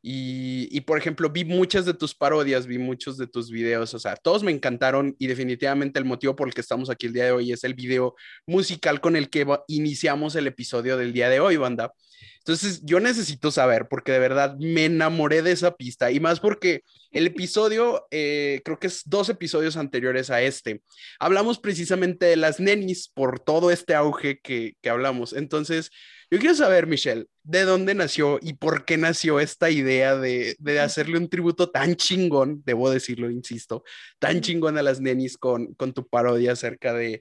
[0.00, 3.98] Y, y, por ejemplo, vi muchas de tus parodias, vi muchos de tus videos, o
[3.98, 7.24] sea, todos me encantaron y definitivamente el motivo por el que estamos aquí el día
[7.24, 8.14] de hoy es el video
[8.46, 11.92] musical con el que iniciamos el episodio del día de hoy, banda.
[12.38, 16.82] Entonces, yo necesito saber, porque de verdad me enamoré de esa pista y más porque
[17.10, 20.82] el episodio, eh, creo que es dos episodios anteriores a este,
[21.18, 25.32] hablamos precisamente de las nenis por todo este auge que, que hablamos.
[25.34, 25.90] Entonces,
[26.30, 30.80] yo quiero saber, Michelle, ¿de dónde nació y por qué nació esta idea de, de
[30.80, 33.82] hacerle un tributo tan chingón, debo decirlo, insisto,
[34.18, 37.20] tan chingón a las nenis con, con tu parodia acerca de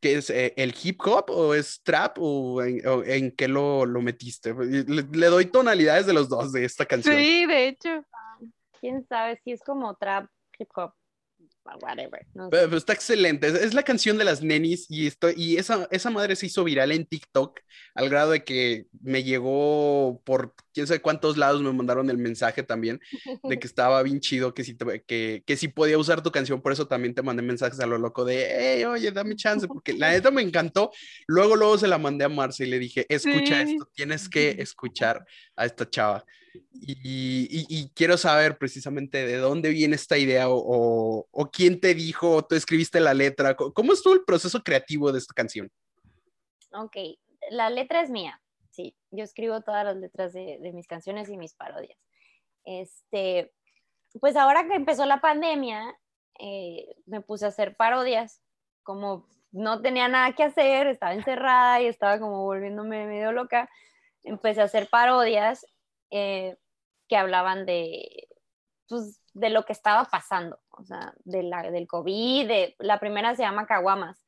[0.00, 3.86] qué es eh, el hip hop o es trap o en, o en qué lo,
[3.86, 4.54] lo metiste?
[4.54, 7.16] Le, le doy tonalidades de los dos de esta canción.
[7.16, 8.04] Sí, de hecho.
[8.80, 10.26] Quién sabe si es como trap,
[10.58, 10.94] hip hop,
[11.82, 12.26] whatever.
[12.34, 12.50] No sé.
[12.50, 13.46] Pero, pero está excelente.
[13.48, 16.64] Es, es la canción de las nenis y, esto, y esa, esa madre se hizo
[16.64, 17.60] viral en TikTok
[17.94, 22.62] al grado de que me llegó por quién sabe cuántos lados me mandaron el mensaje
[22.62, 23.00] también
[23.42, 26.60] de que estaba bien chido, que si, te- que, que si podía usar tu canción.
[26.62, 28.46] Por eso también te mandé mensajes a lo loco de,
[28.78, 30.90] hey, oye, dame chance, porque la neta me encantó.
[31.26, 33.72] Luego, luego se la mandé a Marce y le dije, escucha Sí.
[33.72, 35.24] esto, tienes que escuchar
[35.56, 36.24] a esta chava.
[36.52, 42.30] Y, y- quiero saber precisamente de dónde viene esta idea o, o- quién te dijo,
[42.36, 45.70] o tú escribiste la letra, ¿cómo estuvo el proceso creativo de esta canción?
[46.72, 46.96] Ok,
[47.50, 48.40] la letra es mía.
[48.70, 51.98] Sí, yo escribo todas las letras de, de mis canciones y mis parodias.
[52.64, 53.52] Este,
[54.20, 55.96] pues ahora que empezó la pandemia,
[56.38, 58.40] eh, me puse a hacer parodias.
[58.82, 63.68] Como no tenía nada que hacer, estaba encerrada y estaba como volviéndome medio loca,
[64.22, 65.66] empecé a hacer parodias
[66.10, 66.56] eh,
[67.08, 68.28] que hablaban de,
[68.88, 72.48] pues, de lo que estaba pasando, o sea, de la, del COVID.
[72.48, 74.24] de- la primera se llama Caguamas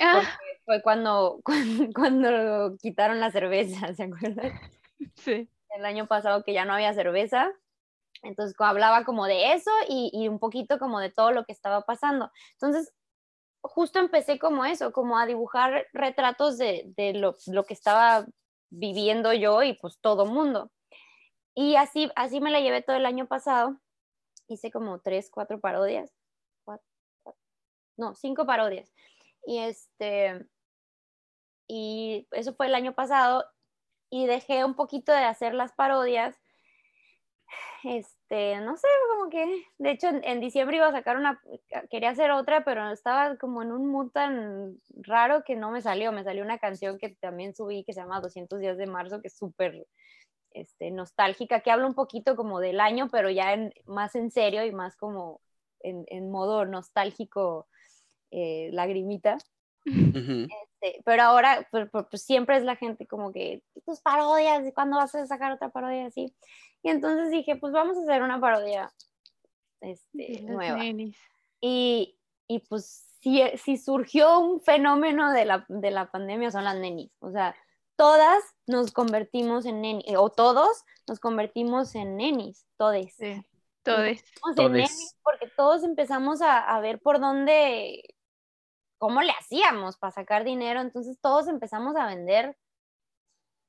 [0.00, 0.22] Ah,
[0.64, 4.52] fue cuando, cuando, cuando quitaron la cerveza, ¿se acuerdan?
[5.16, 5.48] sí.
[5.70, 7.52] El año pasado que ya no había cerveza.
[8.22, 11.82] Entonces hablaba como de eso y, y un poquito como de todo lo que estaba
[11.82, 12.30] pasando.
[12.54, 12.94] Entonces,
[13.62, 18.26] justo empecé como eso, como a dibujar retratos de, de lo, lo que estaba
[18.70, 20.70] viviendo yo y pues todo mundo.
[21.56, 23.80] Y así, así me la llevé todo el año pasado.
[24.46, 26.12] Hice como tres, cuatro parodias.
[27.96, 28.92] No, cinco parodias.
[29.46, 30.46] Y este,
[31.66, 33.44] y eso fue el año pasado
[34.10, 36.38] y dejé un poquito de hacer las parodias.
[37.84, 41.40] Este, no sé, como que, de hecho, en, en diciembre iba a sacar una,
[41.88, 46.12] quería hacer otra, pero estaba como en un mood tan raro que no me salió.
[46.12, 49.28] Me salió una canción que también subí que se llama 200 días de marzo, que
[49.28, 49.86] es súper
[50.56, 54.64] este, nostálgica, que habla un poquito como del año, pero ya en, más en serio
[54.64, 55.40] y más como
[55.80, 57.68] en, en modo nostálgico,
[58.30, 59.38] eh, lagrimita.
[59.84, 64.72] Este, pero ahora pues, pues, pues, siempre es la gente como que tus parodias, ¿y
[64.72, 66.34] cuándo vas a sacar otra parodia así?
[66.82, 68.90] Y entonces dije, pues vamos a hacer una parodia
[69.80, 70.84] este, nueva.
[71.60, 76.76] Y, y pues si, si surgió un fenómeno de la, de la pandemia son las
[76.76, 77.12] nenis.
[77.20, 77.54] O sea,
[77.96, 83.14] todas nos convertimos en nenis, o todos nos convertimos en nenis, todes.
[83.16, 83.42] Sí,
[83.82, 84.08] todos.
[84.46, 84.66] Nos Todes.
[84.66, 88.14] en nenis porque todos empezamos a, a ver por dónde,
[88.98, 92.56] cómo le hacíamos para sacar dinero, entonces todos empezamos a vender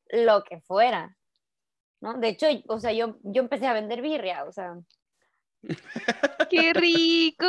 [0.10, 1.18] lo que fuera,
[2.02, 2.14] ¿no?
[2.14, 4.78] De hecho, o sea, yo, yo empecé a vender birria, o sea,
[6.50, 7.46] ¡Qué rico!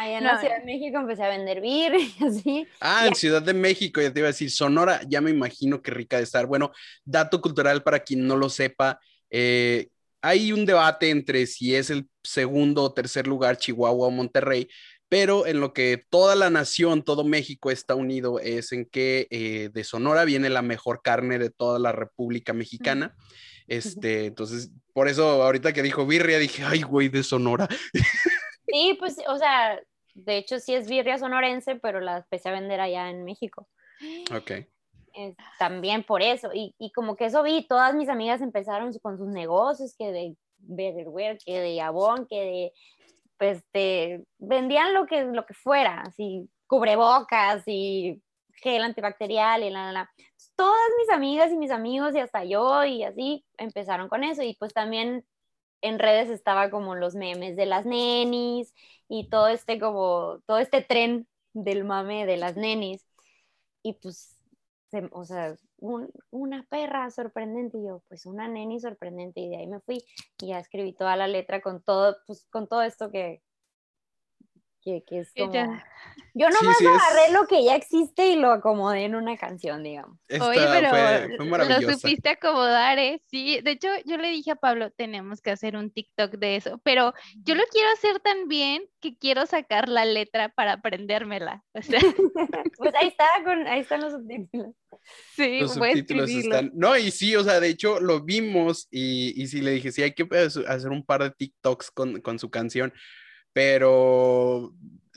[0.00, 2.66] Allá en No, la Ciudad de México empecé a vender birria y así.
[2.80, 5.90] Ah, en Ciudad de México, ya te iba a decir, Sonora, ya me imagino que
[5.90, 6.46] rica de estar.
[6.46, 6.72] Bueno,
[7.04, 9.88] dato cultural para quien no lo sepa, eh,
[10.22, 14.68] hay un debate entre si es el segundo o tercer lugar Chihuahua o Monterrey,
[15.08, 19.70] pero en lo que toda la nación, todo México está unido es en que eh,
[19.72, 23.16] de Sonora viene la mejor carne de toda la República Mexicana.
[23.66, 27.68] Este, entonces, por eso ahorita que dijo birria, dije, ay, güey, de Sonora.
[28.72, 29.80] Sí, pues, o sea,
[30.14, 33.68] de hecho sí es birria sonorense, pero la empecé a vender allá en México.
[34.34, 34.50] Ok.
[35.14, 36.50] es también por eso.
[36.54, 40.36] Y, y como que eso vi, todas mis amigas empezaron con sus negocios, que de
[40.58, 42.72] Betterware, que de Avon, que de,
[43.38, 48.22] pues, de, vendían lo que, lo que fuera, así, cubrebocas y
[48.62, 50.10] gel antibacterial y la, la, la.
[50.56, 54.42] Todas mis amigas y mis amigos y hasta yo y así empezaron con eso.
[54.42, 55.24] Y pues también
[55.82, 58.74] en redes estaba como los memes de las nenis
[59.08, 63.06] y todo este como, todo este tren del mame de las nenis.
[63.82, 64.36] Y pues,
[64.90, 69.56] se- o sea, un- una perra sorprendente y yo, pues una neni sorprendente y de
[69.58, 70.04] ahí me fui
[70.40, 73.42] y ya escribí toda la letra con todo, pues con todo esto que,
[74.82, 75.52] que, que es como...
[75.52, 75.84] ya-
[76.34, 79.36] Yo Sí, nomás sí, es- agarré lo que ya existe y lo acomodé en una
[79.36, 80.18] canción, digamos.
[80.28, 83.22] Esta Oye, pero fue, fue lo supiste acomodar, ¿eh?
[83.26, 86.80] Sí, de hecho, yo le dije a Pablo, tenemos que hacer un TikTok de eso,
[86.84, 87.12] pero
[87.44, 91.62] yo lo quiero hacer tan bien que quiero sacar la letra para aprendérmela.
[91.74, 92.00] O sea,
[92.78, 94.74] Pues ahí está, con, ahí están los subtítulos.
[95.36, 96.70] sí, Los subtítulos están.
[96.74, 100.02] No, y sí, o sea, de hecho lo vimos y, y sí le dije, sí,
[100.02, 100.26] hay que
[100.68, 102.92] hacer un par de TikToks con, con su canción,
[103.52, 104.72] pero,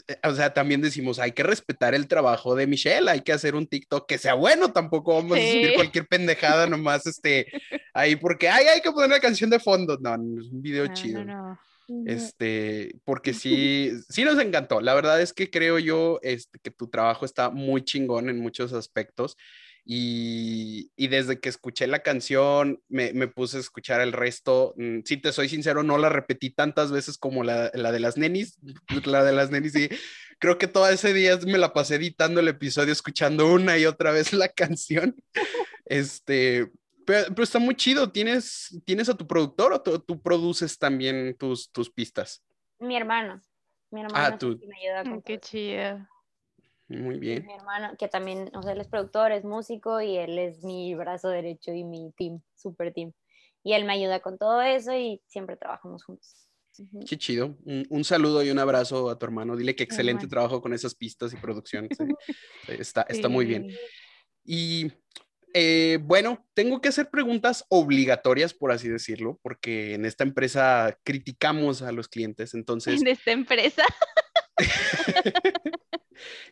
[0.08, 3.56] eh, o sea, también decimos, hay que respetar el trabajo de Michelle, hay que hacer
[3.56, 7.48] un TikTok que sea bueno, tampoco vamos a subir cualquier pendejada nomás, este,
[7.94, 9.98] ahí, porque, ay, hay que poner la canción de fondo.
[10.02, 11.24] No, no, es un video No, chido.
[11.24, 11.60] no.
[12.06, 14.82] Este, porque sí, sí nos encantó.
[14.82, 18.74] La verdad es que creo yo este, que tu trabajo está muy chingón en muchos
[18.74, 19.38] aspectos.
[19.86, 24.74] Y, y desde que escuché la canción, me, me puse a escuchar el resto.
[24.78, 28.18] Mm, Si te soy sincero, no la repetí tantas veces como la, la de las
[28.18, 28.58] nenis.
[29.06, 29.90] La de las nenis, sí.
[30.40, 34.12] Creo que todo ese día me la pasé editando el episodio, escuchando una y otra
[34.12, 35.16] vez la canción.
[35.86, 36.72] Este,
[37.06, 38.12] pero, pero está muy chido.
[38.12, 42.42] ¿Tienes, ¿Tienes a tu productor o tú, tú produces también tus, tus pistas?
[42.80, 43.42] Mi hermano.
[43.92, 44.60] Mi hermano es el tú.
[44.60, 45.50] que me ayuda con Mm, Qué todo.
[45.50, 46.08] chido.
[46.88, 47.46] Muy bien.
[47.46, 50.94] Mi hermano, que también, o sea, él es productor, es músico y él es mi
[50.96, 53.14] brazo derecho y mi team, super team.
[53.64, 56.48] Y él me ayuda con todo eso y siempre trabajamos juntos.
[57.08, 57.56] Qué chido.
[57.66, 59.56] Un, un saludo y un abrazo a tu hermano.
[59.56, 61.88] Dile que excelente trabajo con esas pistas y producción.
[61.92, 62.04] Sí,
[62.68, 63.70] Está, está muy bien.
[64.44, 64.92] Y
[65.54, 71.84] eh, bueno, tengo que hacer preguntas obligatorias, por así decirlo, porque en esta empresa criticamos
[71.84, 72.56] a los clientes.
[72.56, 73.84] Entonces, En esta empresa.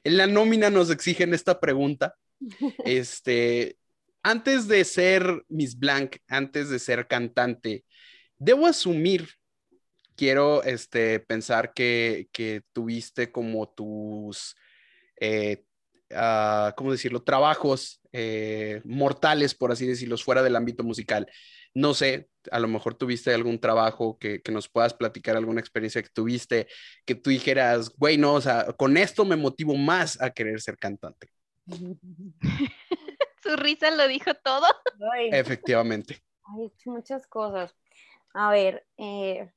[0.04, 2.16] en la nómina nos exigen esta pregunta.
[2.86, 3.78] Este,
[4.24, 7.86] antes de ser Miss Blanc, antes de ser cantante,
[8.38, 9.30] debo asumir,
[10.16, 14.56] quiero este, pensar que, que tuviste como tus,
[15.20, 15.64] eh,
[16.14, 21.28] ah, ¿cómo decirlo?, trabajos eh, mortales, por así decirlo, fuera del ámbito musical.
[21.74, 26.02] No sé, a lo mejor tuviste algún trabajo que, que nos puedas platicar, alguna experiencia
[26.02, 26.68] que tuviste,
[27.06, 30.78] que tú dijeras, güey, no, o sea, con esto me motivo más a querer ser
[30.78, 31.30] cantante.
[33.44, 34.66] Su risa lo dijo todo.
[35.14, 36.22] Ay, Efectivamente.
[36.58, 37.76] he hecho muchas cosas.
[38.34, 39.52] A ver, eh,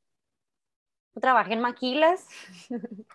[1.20, 2.26] trabajé en maquilas.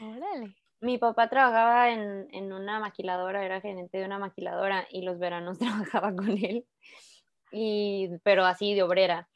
[0.00, 0.56] Órale.
[0.80, 5.58] Mi papá trabajaba en, en una maquiladora, era gerente de una maquiladora y los veranos
[5.58, 6.66] trabajaba con él,
[7.52, 9.28] y, pero así de obrera.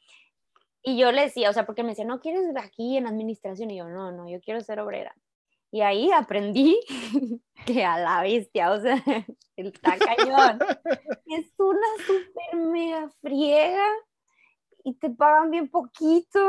[0.83, 3.69] Y yo le decía, o sea, porque me decía, ¿no quieres aquí en administración?
[3.71, 5.15] Y yo, no, no, yo quiero ser obrera.
[5.71, 6.79] Y ahí aprendí
[7.65, 8.95] que a la bestia, o sea,
[9.55, 10.59] está cañón.
[11.27, 13.87] Es una super mega friega
[14.83, 16.39] y te pagan bien poquito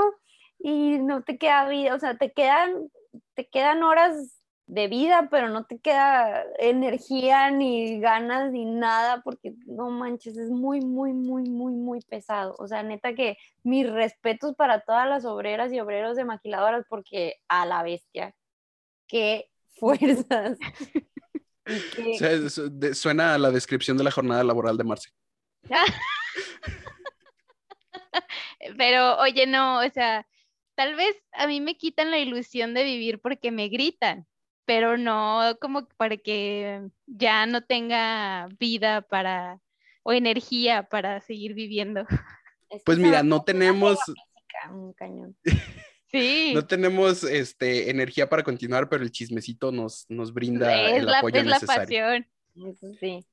[0.59, 2.91] y no te queda vida, o sea, te quedan,
[3.35, 9.55] te quedan horas de vida, pero no te queda energía ni ganas ni nada, porque
[9.67, 12.55] no manches, es muy, muy, muy, muy, muy pesado.
[12.59, 17.37] O sea, neta que mis respetos para todas las obreras y obreros de maquiladoras, porque
[17.49, 18.35] a la bestia,
[19.09, 20.59] qué fuerzas.
[21.65, 25.11] Qué- O sea, suena a la descripción de la jornada laboral de Marce.
[28.79, 30.27] Pero, oye, no, o sea,
[30.75, 34.27] tal vez a mí me quitan la ilusión de vivir porque me gritan,
[34.65, 39.61] pero no como para que ya no tenga vida para,
[40.03, 42.07] o energía para seguir viviendo.
[42.85, 43.99] Pues mira, no tenemos,
[44.71, 45.37] un cañón.
[46.13, 51.07] Sí, no tenemos este, energía para continuar, pero el chismecito nos, nos brinda es el
[51.07, 52.05] la, apoyo es la necesario.
[52.05, 52.27] pasión.
[52.69, 53.25] Eso sí.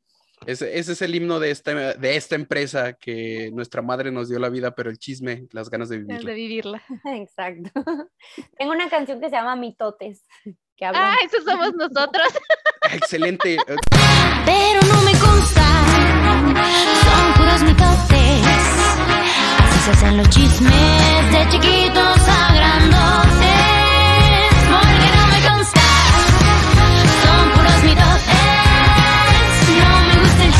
[0.46, 4.40] Ese, ese es el himno de esta, de esta empresa que nuestra madre nos dio
[4.40, 6.34] la vida, pero el chisme, las ganas de de vivirla.
[6.34, 6.82] vivirla.
[7.16, 7.72] Exacto.
[8.58, 10.24] Tengo una canción que se llama Mitotes,
[10.76, 12.28] que habla Ah, eso somos nosotros.
[12.82, 13.58] Ah, Excelente.
[14.46, 15.66] Pero no me consta,
[17.04, 18.48] son puros mitotes.
[19.60, 23.49] Así se hacen los chismes de chiquitos a grandotes.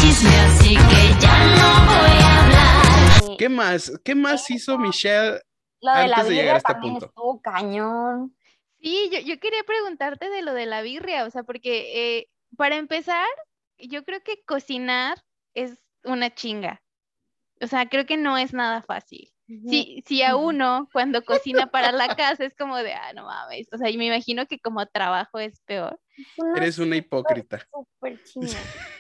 [0.02, 3.38] así que ya no voy a hablar.
[3.38, 3.92] ¿Qué más?
[4.04, 5.42] ¿Qué más hizo Michelle
[5.82, 7.06] antes de, llegar a este punto?
[7.06, 8.36] Estuvo cañón.
[8.82, 12.78] Sí, yo, yo, quería preguntarte de lo de la birria, o sea, porque eh, para
[12.78, 13.28] empezar,
[13.78, 15.22] yo creo que cocinar
[15.54, 16.82] es una chinga.
[17.62, 19.34] O sea, creo que no es nada fácil.
[19.68, 23.68] Si, si a uno cuando cocina para la casa es como de, ah, no mames.
[23.72, 26.00] O sea, y me imagino que como trabajo es peor.
[26.38, 27.66] Una Eres una hipócrita.
[27.72, 28.48] súper chinga.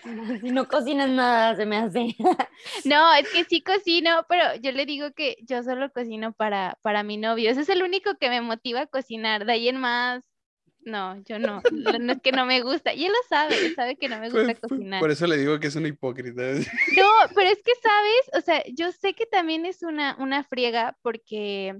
[0.42, 2.16] Si no cocinas nada, se me hace.
[2.86, 7.04] No, es que sí cocino, pero yo le digo que yo solo cocino para, para
[7.04, 7.52] mi novio.
[7.52, 9.46] Ese es el único que me motiva a cocinar.
[9.46, 10.24] De ahí en más,
[10.86, 11.62] no, yo no.
[11.72, 12.94] No es que no me gusta.
[12.94, 15.00] Y él lo sabe, él sabe que no me Fue- gusta fue- cocinar.
[15.00, 16.42] Por eso le digo que es una hipócrita.
[16.98, 18.30] No, pero es que, ¿sabes?
[18.34, 21.80] O sea, yo sé que también es una, una friega porque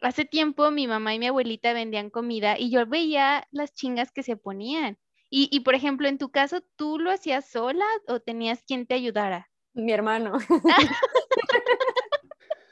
[0.00, 4.22] hace tiempo mi mamá y mi abuelita vendían comida y yo veía las chingas que
[4.22, 4.98] se ponían.
[5.30, 8.94] Y, y por ejemplo, en tu caso, ¿tú lo hacías sola o tenías quien te
[8.94, 9.48] ayudara?
[9.74, 10.38] Mi hermano.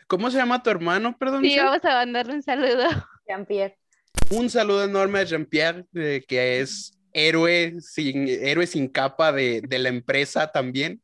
[0.07, 1.43] ¿Cómo se llama tu hermano, perdón?
[1.45, 2.85] Sí, vamos a mandarle un saludo.
[3.29, 3.79] Jean-Pierre.
[4.31, 9.79] Un saludo enorme a Jean-Pierre, eh, que es héroe sin, héroe sin capa de, de
[9.79, 11.03] la empresa también.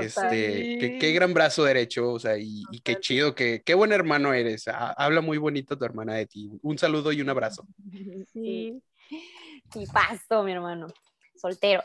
[0.00, 3.92] Este, qué, qué gran brazo derecho, o sea, y, y qué chido, que, qué buen
[3.92, 4.66] hermano eres.
[4.68, 6.50] Ha- habla muy bonito tu hermana de ti.
[6.62, 7.66] Un saludo y un abrazo.
[8.32, 8.80] Sí.
[9.74, 10.86] Y pasto, mi hermano.
[11.36, 11.82] Soltero.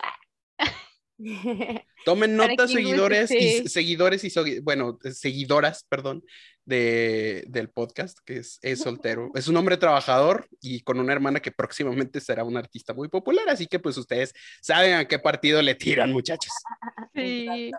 [2.05, 3.67] Tomen nota, guste, seguidores y sí.
[3.67, 6.23] seguidores y bueno, seguidoras, perdón,
[6.67, 9.31] de, del podcast, que es, es soltero.
[9.35, 13.47] Es un hombre trabajador y con una hermana que próximamente será un artista muy popular,
[13.49, 16.51] así que pues ustedes saben a qué partido le tiran, muchachos.
[17.15, 17.71] Sí.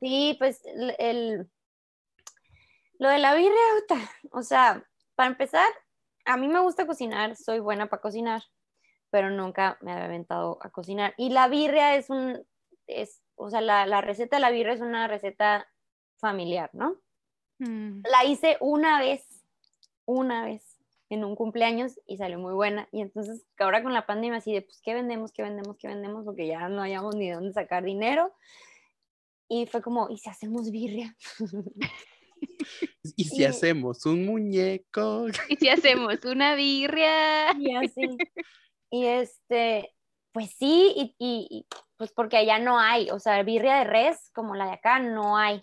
[0.00, 1.50] Sí, pues el, el-
[2.98, 3.60] lo de la birria,
[4.32, 4.82] o sea,
[5.14, 5.66] para empezar,
[6.24, 8.42] a mí me gusta cocinar, soy buena para cocinar,
[9.10, 11.12] pero nunca me había aventado a cocinar.
[11.18, 12.42] Y la birria es un,
[12.86, 15.68] es, o sea, la, la receta de la birria es una receta
[16.18, 16.96] familiar, ¿no?
[17.58, 18.02] Mm.
[18.10, 19.24] La hice una vez,
[20.04, 20.62] una vez
[21.08, 22.88] en un cumpleaños y salió muy buena.
[22.92, 25.32] Y entonces ahora con la pandemia así de, pues, ¿qué vendemos?
[25.32, 25.76] ¿Qué vendemos?
[25.78, 26.24] ¿Qué vendemos?
[26.24, 28.32] Porque ya no hayamos ni de dónde sacar dinero.
[29.48, 31.16] Y fue como, ¿y si hacemos birria?
[33.16, 37.52] Y si Y- hacemos un muñeco, ¿Y si hacemos una birria?
[37.58, 38.16] Y así.
[38.90, 39.94] Y este,
[40.32, 44.30] pues sí, y, y- y, pues porque allá no hay, o sea, birria de res
[44.34, 45.60] como la de acá no hay,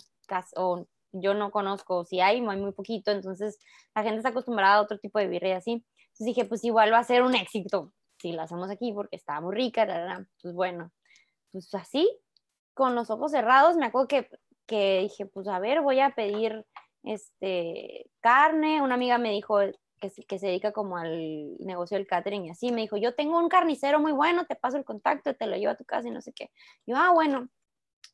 [0.55, 3.59] o yo no conozco, si hay, hay muy poquito, entonces
[3.95, 5.71] la gente está acostumbrada a otro tipo de birria así.
[6.11, 9.41] Entonces dije, pues igual va a ser un éxito si la hacemos aquí porque está
[9.41, 10.91] muy rica, la, la, pues bueno,
[11.51, 12.09] pues así,
[12.73, 14.29] con los ojos cerrados, me acuerdo que,
[14.65, 16.65] que dije, pues a ver, voy a pedir
[17.03, 19.57] este, carne, una amiga me dijo
[19.99, 23.13] que, se- que se dedica como al negocio del catering y así, me dijo, yo
[23.13, 26.07] tengo un carnicero muy bueno, te paso el contacto, te lo llevo a tu casa
[26.07, 26.49] y no sé qué.
[26.87, 27.49] Yo, ah, bueno,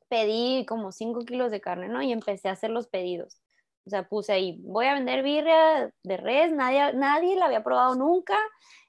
[0.08, 2.02] pedí como 5 kilos de carne, ¿no?
[2.02, 3.42] Y empecé a hacer los pedidos.
[3.86, 7.96] O sea, puse ahí, voy a vender birria de res, nadie, nadie la había probado
[7.96, 8.38] nunca,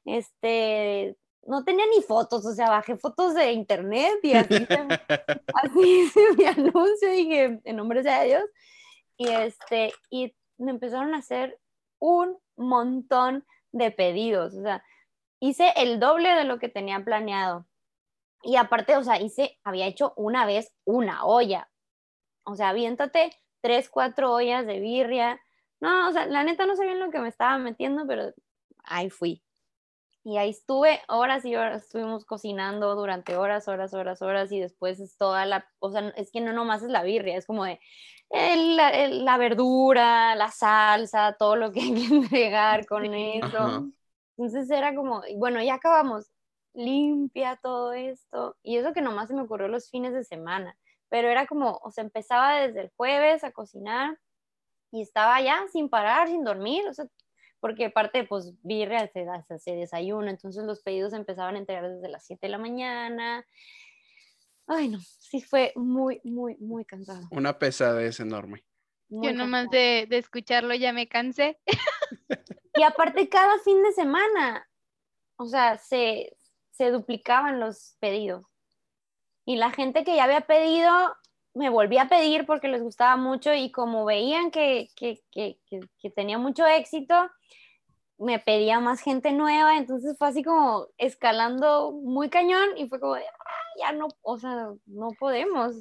[0.04, 4.66] este, no tenía ni fotos, o sea, bajé fotos de internet y así, se-
[5.54, 8.44] así hice mi anuncio, dije, en nombre sea de Dios,
[9.16, 11.58] y este, y me empezaron a hacer
[11.98, 14.84] un montón de pedidos, o sea,
[15.38, 17.66] hice el doble de lo que tenía planeado.
[18.42, 21.70] Y aparte, o sea, hice, había hecho una vez una olla.
[22.44, 25.40] O sea, aviéntate tres, cuatro ollas de birria.
[25.80, 28.32] No, o sea, la neta no sabía en lo que me estaba metiendo, pero
[28.84, 29.42] ahí fui.
[30.22, 35.00] Y ahí estuve horas y horas, estuvimos cocinando durante horas, horas, horas, horas, y después
[35.00, 37.80] es toda la, o sea, es que no nomás es la birria, es como de
[38.30, 43.56] el- la, el- la verdura, la salsa, todo lo que hay que entregar con eso.
[43.56, 43.82] Ajá.
[44.36, 46.26] Entonces era como, bueno, ya acabamos,
[46.74, 48.56] limpia todo esto.
[48.62, 50.76] Y eso que nomás se me ocurrió los fines de semana,
[51.08, 54.18] pero era como, o sea, empezaba desde el jueves a cocinar
[54.90, 57.06] y estaba ya sin parar, sin dormir, o sea,
[57.60, 62.08] porque aparte, pues, birria se, se, se desayuna, entonces los pedidos empezaban a entregar desde
[62.08, 63.46] las 7 de la mañana.
[64.66, 67.28] Ay, no, sí fue muy, muy, muy cansado.
[67.32, 68.64] una pesadez enorme.
[69.08, 71.58] muy Yo nomás de, de escucharlo ya me cansé.
[72.76, 74.66] Y aparte cada fin de semana,
[75.36, 76.36] o sea, se,
[76.70, 78.44] se duplicaban los pedidos.
[79.44, 80.90] Y la gente que ya había pedido,
[81.54, 85.58] me volvía a pedir porque les gustaba mucho y como veían que, que, que,
[85.98, 87.14] que, tenía mucho éxito,
[88.18, 93.14] me pedía más gente nueva, entonces fue así como escalando muy cañón y fue como,
[93.14, 95.74] de, "Ah, ya no, o sea, no podemos.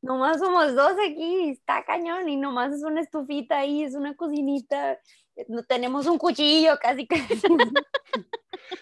[0.00, 4.98] Nomás somos dos aquí, está cañón y nomás es una estufita ahí, es una cocinita,
[5.68, 7.40] tenemos un cuchillo casi casi.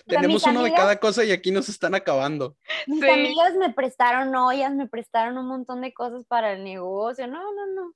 [0.07, 2.57] Tenemos uno de cada cosa y aquí nos están acabando.
[2.87, 3.09] Mis Sí.
[3.09, 7.27] amigas me prestaron ollas, me prestaron un montón de cosas para el negocio.
[7.29, 7.93] No, no, no.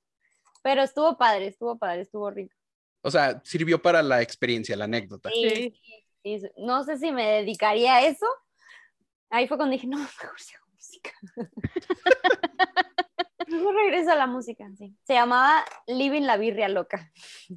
[0.63, 2.55] Pero estuvo padre, estuvo padre, estuvo rico.
[3.01, 5.29] O sea, sirvió para la experiencia, la anécdota.
[5.33, 5.73] Sí,
[6.23, 6.41] sí.
[6.57, 8.27] No sé si me dedicaría a eso.
[9.29, 11.11] Ahí fue cuando dije, no, mejor si hago música.
[13.51, 14.95] mejor regreso a la música, sí.
[15.03, 17.11] Se llamaba Living la Birria Loca.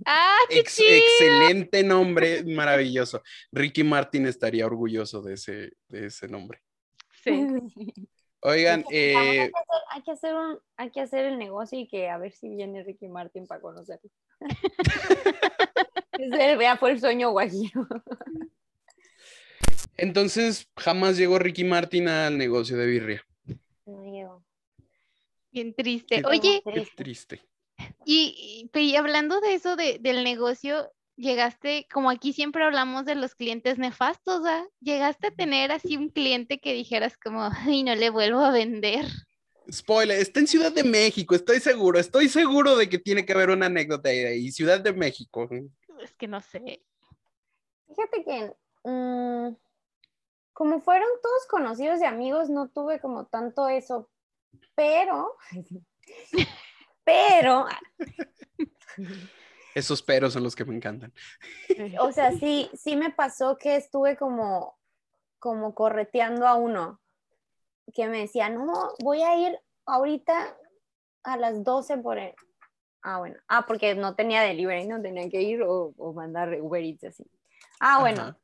[0.05, 0.89] ¡Ah, qué Ex- chido!
[0.91, 3.23] excelente nombre, maravilloso.
[3.53, 6.61] Ricky Martin estaría orgulloso de ese, de ese nombre.
[7.23, 7.33] Sí.
[8.47, 11.79] Oigan, Vamos, eh, hay, que hacer, hay que hacer un, hay que hacer el negocio
[11.81, 14.11] y que a ver si viene Ricky Martin para conocerlo.
[16.19, 17.89] Ese fue el sueño guajiro.
[19.97, 23.25] entonces jamás llegó Ricky Martin al negocio de birria.
[25.55, 26.17] Bien triste.
[26.21, 26.95] Qué- Oye, Qué Triste.
[26.97, 27.41] triste.
[28.05, 33.15] y, y- y hablando de eso de- del negocio, llegaste, como aquí siempre hablamos de
[33.15, 34.67] los clientes nefastos, ¿ah?
[34.81, 39.07] Llegaste a tener así un cliente que dijeras como, ay, no le vuelvo a vender.
[39.71, 43.51] Spoiler, está en Ciudad de México, estoy seguro, estoy seguro de que tiene que haber
[43.51, 45.49] una anécdota ahí, ahí, Ciudad de México.
[46.03, 46.83] Es que no sé.
[47.89, 48.53] Fíjate que
[48.91, 49.55] mm,
[50.53, 54.11] como fueron todos conocidos y amigos, no tuve como tanto eso,
[54.75, 55.37] pero,
[57.05, 57.67] pero,
[59.75, 61.13] Esos peros son los que me encantan.
[62.01, 64.79] o sea, sí, sí me pasó que estuve como,
[65.39, 67.01] como correteando a uno,
[67.93, 70.57] que me decía, no, voy a ir ahorita
[71.25, 72.35] a las 12 por él.
[73.03, 73.37] Ah, bueno.
[73.49, 77.31] Ah, porque no tenía delivery, no tenía que ir o, o mandar Uber Eats así.
[77.81, 78.23] Ah, bueno.
[78.23, 78.39] Ajá.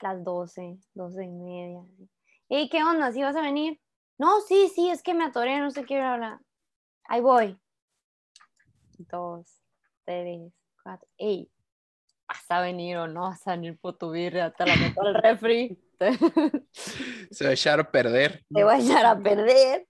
[0.00, 1.82] las 12, 12 y media.
[2.48, 3.12] ¿Y qué onda?
[3.12, 3.80] ¿Sí vas a venir?
[4.18, 6.38] No, sí, sí, es que me atoré, no sé qué hablar.
[7.06, 7.58] Ahí voy.
[8.98, 9.60] Dos,
[10.04, 10.52] tres,
[10.82, 11.08] cuatro.
[11.18, 11.50] Ey,
[12.28, 14.52] ¿vas a venir o no vas a venir por tu birria?
[14.52, 15.78] Te la meto al refri.
[17.30, 18.44] Se va a echar a perder.
[18.52, 19.86] te voy a echar a perder.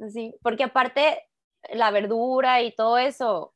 [0.00, 1.22] Así, porque aparte,
[1.72, 3.53] la verdura y todo eso,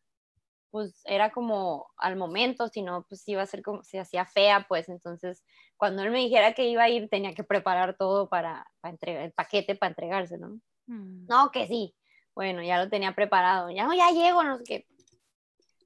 [0.71, 4.67] pues era como al momento, si no, pues iba a ser como, se hacía fea,
[4.69, 5.45] pues entonces
[5.77, 9.23] cuando él me dijera que iba a ir, tenía que preparar todo para, para entregar,
[9.25, 10.61] el paquete para entregarse, ¿no?
[10.87, 11.27] Mm.
[11.27, 11.95] No, que sí.
[12.35, 13.71] Bueno, ya lo tenía preparado.
[13.71, 14.87] Ya no, ya llego, no sé qué.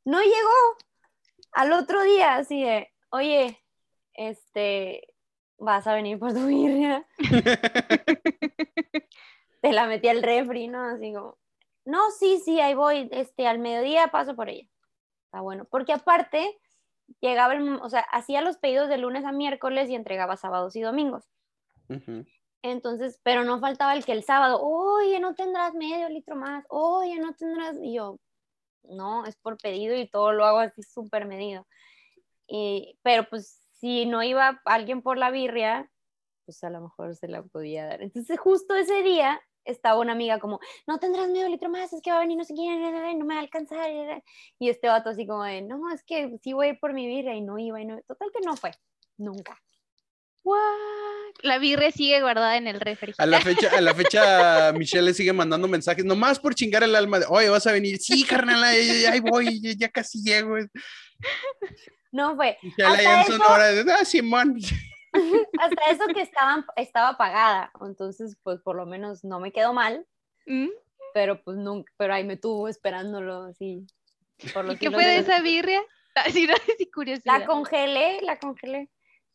[0.05, 0.77] No llegó.
[1.53, 3.59] Al otro día, así de, oye,
[4.15, 5.15] este,
[5.59, 7.07] vas a venir por tu birria.
[9.61, 10.83] Te la metí al refri, ¿no?
[10.83, 11.39] Así como,
[11.85, 14.69] no, sí, sí, ahí voy, este, al mediodía paso por ella.
[15.33, 16.61] Está bueno, porque aparte
[17.23, 20.83] llegaba, el, o sea, hacía los pedidos de lunes a miércoles y entregaba sábados y
[20.83, 21.25] domingos.
[22.61, 27.19] Entonces, pero no faltaba el que el sábado, oye, no tendrás medio litro más, oye,
[27.19, 28.19] no tendrás, y yo,
[28.83, 31.67] no, es por pedido y todo lo hago así súper medido.
[32.47, 35.91] Y, pero pues si no iba alguien por la birria,
[36.45, 38.03] pues a lo mejor se la podía dar.
[38.03, 42.11] Entonces justo ese día estaba una amiga como, no tendrás medio litro más, es que
[42.11, 42.81] va a venir no sé quién,
[43.19, 43.91] no me va a alcanzar.
[44.59, 47.07] Y este vato así como de, no, es que sí voy a ir por mi
[47.07, 48.73] birria y no iba y no, total que no fue,
[49.17, 49.61] nunca.
[50.45, 50.59] What?
[51.43, 53.13] La birria sigue guardada en el refri.
[53.17, 56.97] A la fecha, a la fecha, Michelle le sigue mandando mensajes, nomás por chingar el
[56.97, 57.99] alma de, oye, vas a venir.
[57.99, 60.57] Sí, carnal, ahí voy, ya- ya casi llego.
[62.11, 62.59] No fue.
[62.63, 64.59] Michelle ahí en Sonora, de, ah, Simón.
[65.61, 70.07] Hasta eso que estaban, estaba pagada, entonces pues por lo menos no me quedó mal,
[70.47, 70.69] ¿Mm?
[71.13, 73.87] pero pues nunca, pero ahí me tuvo esperándolo así.
[74.53, 75.83] Por los ¿Y qué fue de esa birria?
[76.15, 77.39] Ah, sí, no, sí, curiosidad.
[77.39, 78.91] La congelé, la congelé.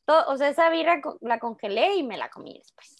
[0.05, 2.97] Todo, o sea, esa birra la congelé y me la comí después.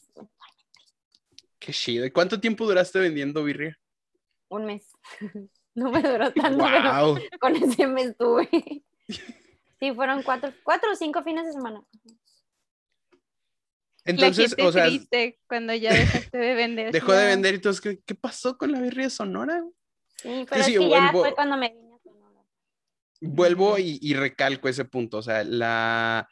[1.60, 2.04] Qué chido.
[2.04, 3.78] ¿Y cuánto tiempo duraste vendiendo birria?
[4.50, 4.92] Un mes.
[5.76, 8.50] No me duró tanto, pero con ese mes tuve.
[9.80, 11.84] Sí, fueron cuatro, cuatro o cinco fines de semana.
[14.08, 16.92] Entonces, la gente o sea, triste cuando ya dejaste de vender.
[16.92, 17.28] dejó de no.
[17.28, 17.56] vender.
[17.56, 19.64] Entonces, ¿qué, qué pasó con la birria de Sonora?
[20.16, 22.42] Sí, pero sí, es que ya fue cuando me vine a Sonora.
[23.22, 25.18] Vuelvo y, y recalco ese punto.
[25.18, 26.28] O sea, la,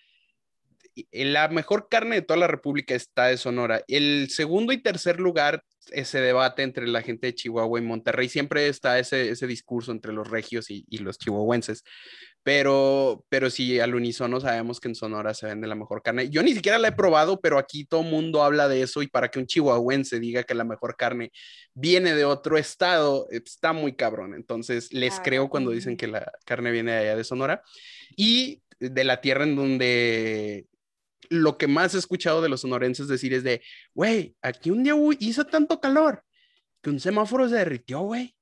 [1.12, 3.84] la mejor carne de toda la República está de Sonora.
[3.88, 5.62] El segundo y tercer lugar,
[5.92, 10.14] ese debate entre la gente de Chihuahua y Monterrey, siempre está ese, ese discurso entre
[10.14, 11.84] los regios y, y los chihuahuenses.
[12.46, 16.30] Pero, pero sí, al unísono sabemos que en Sonora se vende la mejor carne.
[16.30, 19.30] Yo ni siquiera la he probado, pero aquí todo mundo habla de eso y para
[19.32, 21.32] que un chihuahuense diga que la mejor carne
[21.74, 24.36] viene de otro estado, está muy cabrón.
[24.36, 27.64] Entonces, les creo cuando dicen que la carne viene de allá de Sonora
[28.16, 30.68] y de la tierra en donde
[31.30, 33.64] lo que más he escuchado de los sonorenses decir es de,
[33.96, 36.24] güey, aquí un día hizo tanto calor
[36.84, 38.36] que un semáforo se derritió, güey.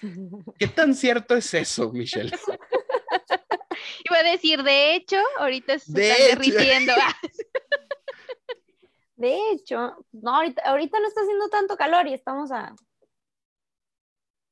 [0.58, 2.32] ¿Qué tan cierto es eso, Michelle?
[4.04, 6.92] Iba a decir, de hecho, ahorita se De están derritiendo.
[9.16, 12.74] De hecho, no, ahorita, ahorita no está haciendo tanto calor y estamos a.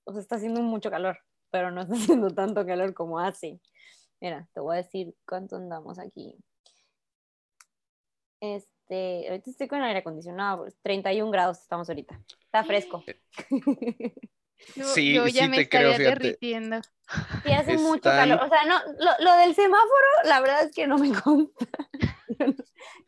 [0.05, 1.19] O sea, está haciendo mucho calor.
[1.51, 3.61] pero no está haciendo tanto calor como hace.
[4.21, 6.37] Mira, te voy a decir cuánto andamos aquí.
[8.41, 12.21] Este, ahorita estoy con el aire acondicionado, 31 grados estamos ahorita.
[12.45, 13.03] Está fresco.
[14.77, 16.25] Yo, Sí, yo ya sí me te creo, estaría fíjate.
[16.25, 16.81] derritiendo.
[17.45, 18.41] Sí, hace mucho Están- calor.
[18.45, 21.67] O sea, no, lo, lo del semáforo, la verdad es que no me consta.
[22.39, 22.55] Yo no,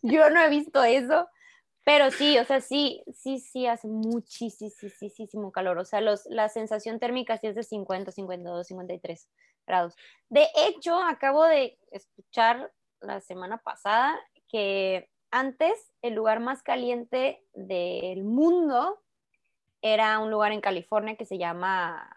[0.02, 1.28] yo no he visto eso,
[1.84, 5.78] pero sí, o sea, sí, sí, sí, hace muchísimo calor.
[5.78, 9.28] O sea, los, la sensación térmica sí es de 50, 52, 53
[9.66, 9.94] grados.
[10.28, 15.72] De hecho, acabo de escuchar la semana pasada que antes
[16.02, 19.01] el lugar más caliente del mundo
[19.82, 22.08] era un lugar en California que se llama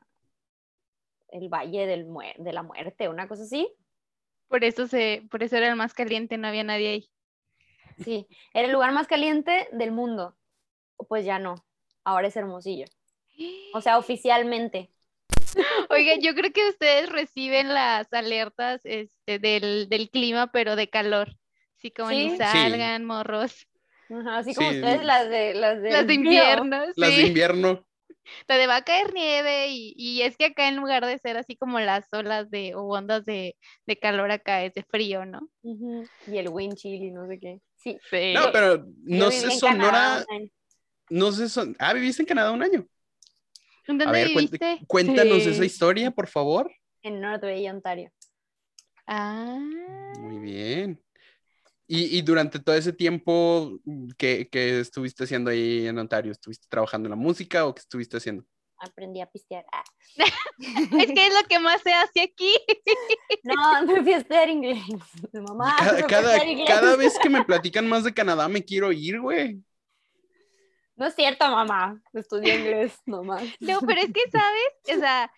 [1.29, 3.67] el Valle del Muer- de la Muerte, una cosa así.
[4.47, 7.09] Por eso se, por eso era el más caliente, no había nadie ahí.
[8.03, 10.37] Sí, era el lugar más caliente del mundo.
[11.09, 11.65] Pues ya no,
[12.03, 12.85] ahora es Hermosillo.
[13.73, 14.91] O sea, oficialmente.
[15.89, 21.35] Oiga, yo creo que ustedes reciben las alertas este, del, del clima, pero de calor.
[21.77, 22.15] Así como Sí.
[22.15, 22.37] ni Sí.
[22.37, 23.67] salgan, morros.
[24.09, 24.75] Ajá, así como Sí.
[24.77, 27.27] ustedes las de las de, Las de invierno, Las de sí.
[27.27, 27.85] invierno.
[28.47, 31.37] La de va a caer nieve y, y es que acá en lugar de ser
[31.37, 35.47] así como las olas de o ondas de, de calor acá es de frío, ¿no?
[35.61, 37.59] Y el wind chill y no sé qué.
[37.75, 37.99] Sí.
[38.09, 38.33] Sí.
[38.33, 40.25] No, pero no sé, Sonora,
[41.11, 41.75] no sé, son...
[41.77, 42.87] ah, viviste en Canadá un año.
[43.87, 44.79] ¿En A dónde ver, viviste?
[44.87, 45.49] cuéntanos Sí.
[45.49, 46.71] esa historia, por favor.
[47.03, 48.11] En North Bay, Ontario.
[49.05, 49.59] Ah,
[50.19, 50.99] Muy bien.
[51.87, 53.79] Y, y durante todo ese tiempo
[54.17, 58.17] que, que estuviste haciendo ahí en Ontario, ¿estuviste trabajando en la música o qué estuviste
[58.17, 58.43] haciendo?
[58.77, 59.65] Aprendí a pistear.
[59.71, 59.83] Ah.
[60.99, 62.53] es que es lo que más se hace aquí.
[63.43, 64.81] No, me fui a estudiar inglés.
[65.31, 65.75] Mamá.
[65.77, 66.67] Cada, cada, inglés.
[66.67, 69.61] cada vez que me platican más de Canadá me quiero ir, güey.
[70.95, 72.01] No es cierto, mamá.
[72.13, 73.43] Estudié inglés nomás.
[73.59, 74.97] No, pero es que, ¿sabes?
[74.97, 75.31] O sea,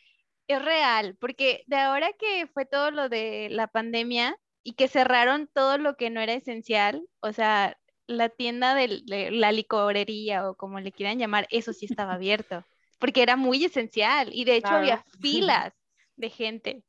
[0.48, 4.38] es real, porque de ahora que fue todo lo de la pandemia
[4.68, 9.02] y que cerraron todo lo que no era esencial, o sea, la tienda de
[9.32, 12.66] la licorería o como le quieran llamar, eso sí estaba abierto,
[13.00, 15.74] porque era muy esencial y de hecho había filas
[16.18, 16.84] de gente,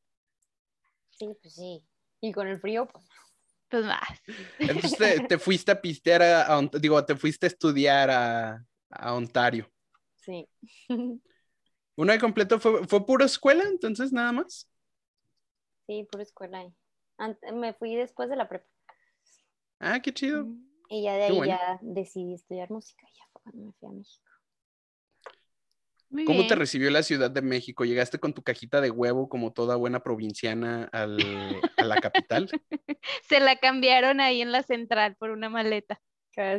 [1.10, 1.84] Sí, pues sí.
[2.20, 3.04] Y con el frío, pues.
[3.68, 4.08] pues más.
[4.66, 9.14] Entonces te, te fuiste a pistear, a, a digo, te fuiste a estudiar a, a
[9.14, 9.70] Ontario.
[10.16, 10.46] Sí.
[11.96, 14.68] ¿Una de completo fue, fue pura escuela, entonces nada más?
[15.86, 16.72] Sí, pura escuela
[17.52, 18.66] me fui después de la prepa.
[19.80, 20.46] Ah, qué chido.
[20.88, 21.46] Y ya de ahí bueno.
[21.46, 23.06] ya decidí estudiar música.
[23.12, 24.24] y Ya fue cuando me fui a México.
[26.10, 27.84] Muy ¿Cómo te recibió la Ciudad de México?
[27.84, 32.48] ¿Llegaste con tu cajita de huevo como toda buena provinciana al- a la capital?
[33.28, 36.00] Se la cambiaron ahí en la central por una maleta.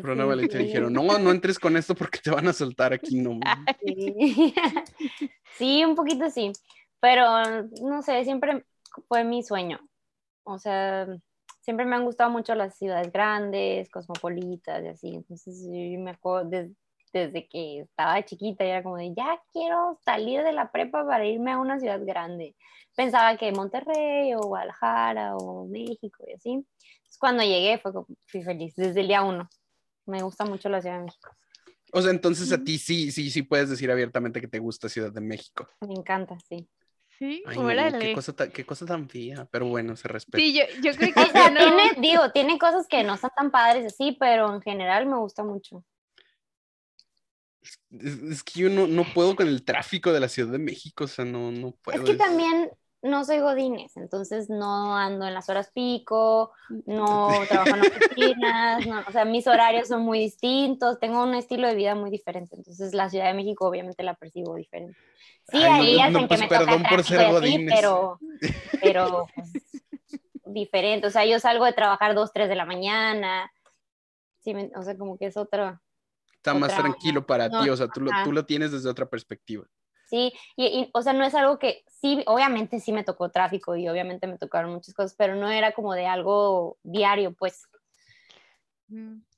[0.01, 3.16] Por una maleta dijeron, no, no entres con esto porque te van a soltar aquí,
[3.18, 3.39] no.
[3.82, 4.53] Sí.
[5.57, 6.51] sí, un poquito sí.
[6.99, 8.66] Pero no sé, siempre
[9.07, 9.80] fue mi sueño.
[10.50, 11.08] O sea,
[11.62, 15.16] siempre me han gustado mucho las ciudades grandes, cosmopolitas y así.
[15.16, 16.72] Entonces, yo me acuerdo des-
[17.14, 21.52] desde que estaba chiquita, era como de, ya quiero salir de la prepa para irme
[21.52, 22.56] a una ciudad grande.
[22.95, 26.50] Pensaba que Monterrey o Guadalajara o México y así.
[26.52, 27.91] Entonces, cuando llegué fue
[28.26, 29.47] fui feliz desde el día uno.
[30.06, 31.30] Me gusta mucho la Ciudad de México.
[31.93, 35.12] O sea, entonces a ti sí, sí, sí puedes decir abiertamente que te gusta Ciudad
[35.12, 35.68] de México.
[35.82, 36.68] Me encanta, sí.
[37.20, 40.38] Sí, Ay, no, qué cosa, tan, qué cosa tan fea, pero bueno, se respeta.
[40.38, 43.32] Sí, yo, yo creo que O sea, no- tiene, digo, tiene cosas que no están
[43.36, 45.84] tan padres así, pero en general me gusta mucho.
[47.61, 51.03] Es, es que yo no, no puedo con el tráfico de la Ciudad de México,
[51.03, 51.97] o sea, no, no puedo.
[51.99, 52.72] Es que es- también
[53.02, 56.52] no soy godines, entonces no ando en las horas pico,
[56.86, 61.68] no trabajo en oficinas, no, o sea, mis horarios son muy distintos, tengo un estilo
[61.68, 65.00] de vida muy diferente, entonces la Ciudad de México obviamente la percibo diferente.
[65.50, 67.22] Sí, Ay, no, hay días no, en pues que me toca perdón por tráfico ser
[67.22, 67.76] y así, godines.
[67.80, 68.20] pero,
[68.82, 69.52] pero pues,
[70.45, 73.52] diferente, o sea, yo salgo de trabajar dos, tres de la mañana,
[74.41, 75.82] sí, o sea, como que es otra,
[76.36, 78.89] Está más otra- tranquilo para no, ti, o sea, tú lo, tú lo tienes desde
[78.89, 79.66] otra perspectiva.
[80.10, 83.88] Sí, y, o sea, no es algo que, sí, obviamente sí me tocó tráfico y
[83.88, 87.68] obviamente me tocaron muchas cosas, pero no era como de algo diario, pues.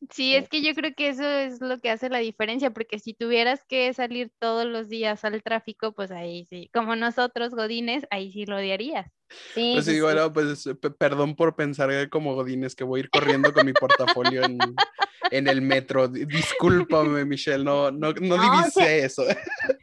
[0.10, 3.14] Sí, es que yo creo que eso es lo que hace la diferencia, porque si
[3.14, 8.32] tuvieras que salir todos los días al tráfico, pues ahí sí, como nosotros, Godines, ahí
[8.32, 9.08] sí lo odiarías.
[9.54, 10.02] Sí, Pues sí, sí.
[10.16, 13.74] no, pues pe- perdón por pensar como Godines que voy a ir corriendo con mi
[13.74, 14.60] portafolio en,
[15.32, 16.08] en el metro.
[16.08, 19.24] Di- Discúlpame, Michelle, no, no, no No, divisé eso.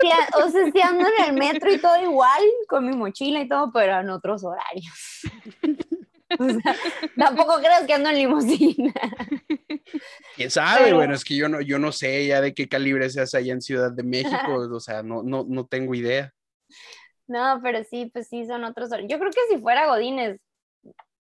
[0.01, 3.41] Sí, a- o sea, sí ando en el metro y todo igual, con mi mochila
[3.41, 5.21] y todo, pero en otros horarios.
[6.41, 6.77] O sea,
[7.17, 8.93] tampoco creas que ando en limusina.
[10.37, 10.85] ¿Quién sabe?
[10.85, 13.53] Pero- Bueno, es que yo no, yo no sé ya de qué calibre seas allá
[13.53, 14.29] en Ciudad de México,
[14.73, 16.33] o sea, no, no, no tengo idea.
[17.27, 18.91] No, pero sí, pues sí, son otros.
[19.09, 20.39] Yo creo que si fuera Godínez,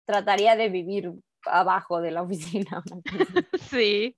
[0.06, 1.12] trataría de vivir
[1.46, 2.84] abajo de la oficina.
[3.70, 4.16] Sí.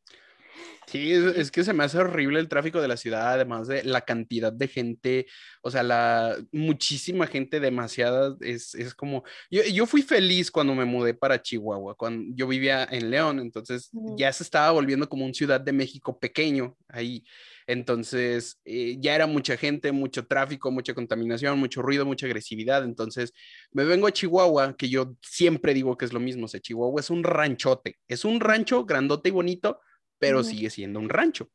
[0.88, 3.84] Sí, es, es que se me hace horrible el tráfico de la ciudad, además de
[3.84, 5.26] la cantidad de gente,
[5.62, 10.86] o sea, la muchísima gente, demasiada, es, es como, yo, yo fui feliz cuando me
[10.86, 15.34] mudé para Chihuahua, cuando yo vivía en León, entonces ya se estaba volviendo como un
[15.34, 17.26] Ciudad de México pequeño ahí,
[17.68, 23.34] entonces eh, ya era mucha gente, mucho tráfico, mucha contaminación, mucho ruido, mucha agresividad, entonces
[23.74, 27.02] me vengo a Chihuahua, que yo siempre digo que es lo mismo, o sea, Chihuahua
[27.02, 29.82] es un ranchote, es un rancho grandote y bonito,
[30.20, 31.50] pero sigue siendo un rancho.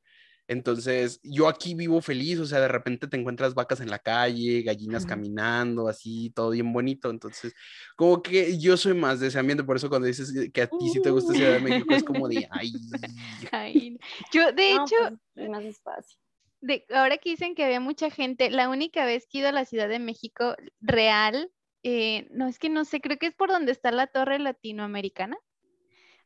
[0.48, 4.62] Entonces, yo aquí vivo feliz, o sea, de repente te encuentras vacas en la calle,
[4.62, 7.10] gallinas caminando, así, todo bien bonito.
[7.10, 7.54] Entonces,
[7.96, 10.88] como que yo soy más de ese ambiente, por eso cuando dices que a ti
[10.90, 12.72] sí te gusta Ciudad de México, es como de, ay,
[13.52, 13.98] Ay,
[14.32, 14.96] yo, de No, hecho,
[15.34, 16.18] pues, más espacio.
[16.60, 19.52] de, ahora que dicen que había mucha gente, la única vez que he ido a
[19.52, 21.50] la Ciudad de México real,
[21.84, 25.36] eh, no es que no sé, creo que es por donde está la torre latinoamericana.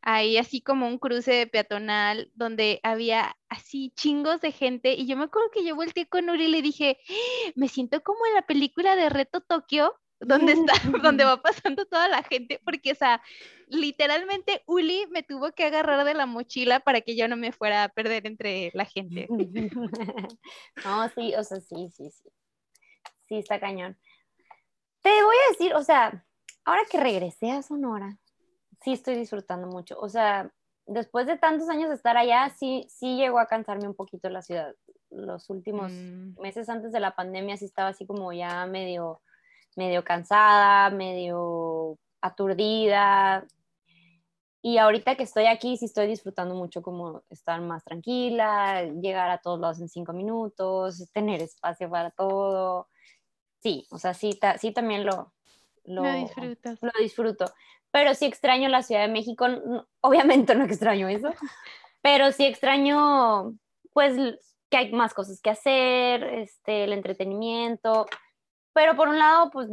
[0.08, 5.24] Ahí así como un cruce peatonal donde había así chingos de gente y yo me
[5.24, 7.50] acuerdo que yo volteé con Uri y le dije, "¡Ah!
[7.56, 10.72] me siento como en la película de Reto Tokio, donde está,
[11.12, 13.20] donde va pasando toda la gente, porque o sea,
[13.66, 17.82] literalmente Uli me tuvo que agarrar de la mochila para que yo no me fuera
[17.82, 19.26] a perder entre la gente.
[20.84, 22.28] No, sí, o sea, sí, sí, sí.
[23.28, 23.98] Sí, está cañón.
[25.02, 26.24] Te voy a decir, o sea,
[26.64, 28.18] ahora que regresé a Sonora,
[28.82, 29.98] sí estoy disfrutando mucho.
[30.00, 30.50] O sea,
[30.86, 34.42] después de tantos años de estar allá, sí, sí llegó a cansarme un poquito la
[34.42, 34.74] ciudad.
[35.10, 36.40] Los últimos Mm.
[36.40, 39.20] meses antes de la pandemia sí estaba así como ya medio,
[39.76, 43.46] medio cansada, medio aturdida.
[44.62, 49.38] Y ahorita que estoy aquí, sí estoy disfrutando mucho como estar más tranquila, llegar a
[49.38, 52.88] todos lados en cinco minutos, tener espacio para todo.
[53.60, 55.32] Sí, o sea, sí, ta- sí también lo,
[55.84, 56.78] lo, Lo disfrutas.
[56.82, 57.44] lo disfruto.
[57.96, 59.46] Pero sí extraño la Ciudad de México.
[60.02, 61.32] Obviamente no extraño eso,
[62.02, 63.54] pero sí extraño,
[63.94, 64.12] pues,
[64.68, 68.04] que hay más cosas que hacer, este, el entretenimiento.
[68.74, 69.70] Pero por un lado, pues,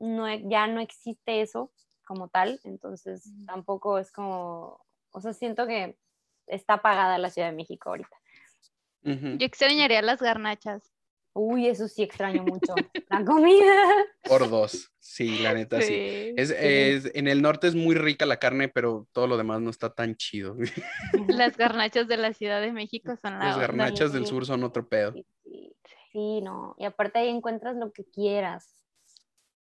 [0.00, 1.70] no, e- ya no existe eso
[2.04, 3.46] como tal, entonces Mm.
[3.46, 5.96] tampoco es como, o sea, siento que
[6.48, 8.16] está apagada la Ciudad de México ahorita.
[9.02, 10.82] Yo extrañaría las garnachas.
[11.38, 12.74] Uy, eso sí extraño mucho.
[13.10, 13.74] La comida.
[14.26, 16.32] por dos, sí, la neta, sí.
[16.36, 19.68] Es, es- en el norte es muy rica la carne, pero todo lo demás no
[19.70, 20.56] está tan chido.
[21.28, 23.66] Las garnachas de la Ciudad de México son la Las onda.
[23.66, 25.12] garnachas del sur son otro pedo.
[25.12, 25.74] Sí, sí,
[26.12, 26.74] sí, no.
[26.78, 28.72] Y aparte ahí encuentras lo que quieras.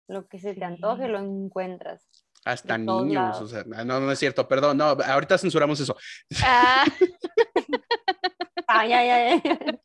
[0.07, 1.11] Lo que se te antoje, Sí.
[1.11, 2.07] lo encuentras.
[2.45, 5.97] Hasta niños, o sea, no, no es cierto, perdón, no, ahorita censuramos eso.
[6.43, 6.85] Ah,
[8.69, 9.41] Ay, ay, ay.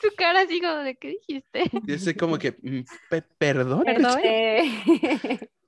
[0.00, 1.64] tu cara así como de, ¿qué dijiste?
[1.86, 3.84] Yo sé como que, mm, pe- perdón.
[3.84, 4.20] Perdón.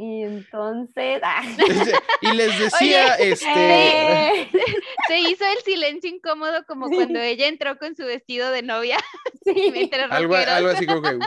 [0.00, 1.20] Y entonces.
[1.24, 1.42] ah,
[2.20, 3.48] Y les decía, este,
[4.42, 4.48] eh,
[5.08, 8.98] Se hizo el silencio incómodo como cuando ella entró con su vestido de novia
[9.44, 11.18] sí, algo, algo así como que,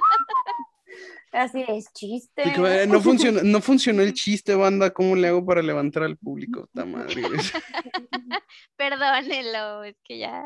[1.33, 2.43] así es chiste.
[2.43, 6.69] que, no funcionó, no funcionó el chiste, banda, ¿cómo le hago para levantar al público?
[6.73, 7.23] Ta madre.
[8.77, 10.43] Perdónenlo, es que ya,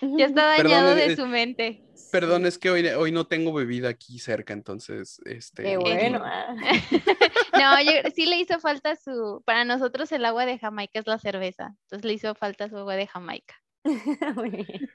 [0.00, 1.84] ya está Perdón, dañado eh, de su mente.
[2.10, 5.62] Perdón, es que hoy, hoy no tengo bebida aquí cerca, entonces, este.
[5.62, 6.20] Qué bueno.
[6.24, 6.54] ah.
[7.58, 11.18] No, yo- sí le hizo falta su, para nosotros el agua de Jamaica es la
[11.18, 13.54] cerveza, entonces le hizo falta su agua de Jamaica.
[14.36, 14.90] Muy bien.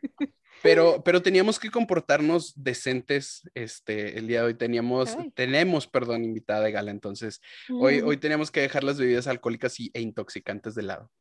[0.63, 5.31] Pero, pero teníamos que comportarnos decentes, este, el día de hoy teníamos, Ay.
[5.31, 9.91] tenemos, perdón, invitada de gala, entonces, hoy, hoy tenemos que dejar las bebidas alcohólicas y,
[9.93, 11.11] e intoxicantes de lado.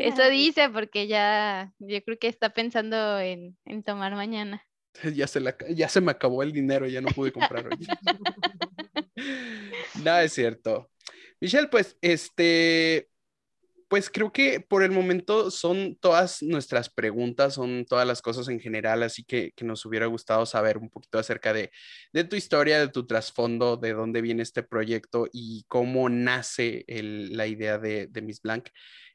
[0.00, 4.62] Eso dice porque ya, yo creo que está pensando en, en tomar mañana.
[5.14, 7.76] Ya se, la- ya se me acabó el dinero, ya no pude comprar hoy.
[9.94, 10.90] Nada es cierto.
[11.40, 13.08] Michelle, pues, este,
[13.88, 18.58] pues creo que por el momento son todas nuestras preguntas, son todas las cosas en
[18.58, 21.70] general, así que, que nos hubiera gustado saber un poquito acerca de,
[22.12, 27.36] de tu historia, de tu trasfondo, de dónde viene este proyecto y cómo nace el-
[27.36, 28.68] la idea de, de Miss Blanc.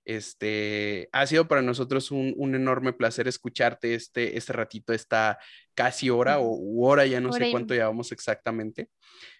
[0.05, 5.37] Este, ha sido para nosotros un, un enorme placer escucharte este, este ratito, esta
[5.75, 8.89] casi hora o u hora, ya no Hora sé y- cuánto llevamos exactamente.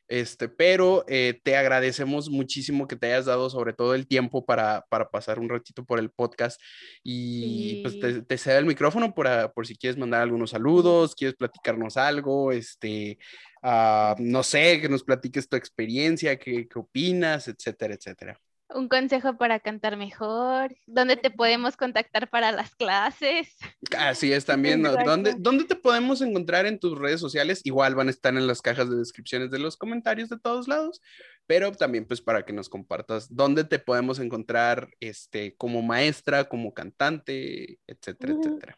[0.08, 4.86] Este, pero eh, te agradecemos muchísimo que te hayas dado sobre todo el tiempo para,
[4.90, 6.60] para pasar un ratito por el podcast
[7.02, 11.16] y pues te, te cedo el micrófono por, a- por si quieres mandar algunos saludos,
[11.16, 13.20] quieres platicarnos algo, este,
[13.64, 18.38] ah, no sé, que nos platiques tu experiencia, qué, qué opinas, etcétera, etcétera.
[18.74, 23.58] Un consejo para cantar mejor, dónde te podemos contactar para las clases.
[23.98, 24.96] Así es también, ¿no?
[25.04, 27.62] ¿Dónde, ¿dónde te podemos encontrar en tus redes sociales?
[27.64, 31.02] Igual van a estar en las cajas de descripciones de los comentarios de todos lados,
[31.48, 36.74] pero también pues para que nos compartas dónde te podemos encontrar este, como maestra, como
[36.74, 38.78] cantante, etcétera, etcétera.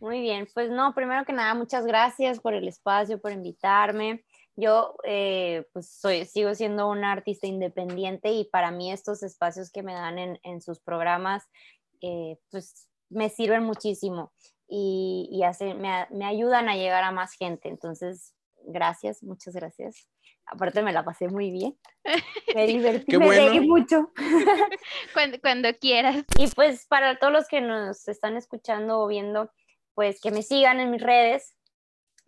[0.00, 4.24] Muy bien, pues no, primero que nada, muchas gracias por el espacio, por invitarme.
[4.56, 9.82] Yo eh, pues soy, sigo siendo una artista independiente y para mí estos espacios que
[9.82, 11.48] me dan en, en sus programas
[12.00, 14.32] eh, pues me sirven muchísimo
[14.68, 17.68] y, y me, me, ayudan a llegar a más gente.
[17.68, 18.34] Entonces,
[18.64, 20.08] gracias, muchas gracias.
[20.46, 21.78] Aparte me la pasé muy bien.
[22.54, 24.10] Me divertí, me reí mucho.
[25.14, 26.24] cuando, cuando quieras.
[26.38, 29.52] Y pues para todos los que nos están escuchando o viendo,
[29.94, 31.54] pues que me sigan en mis redes,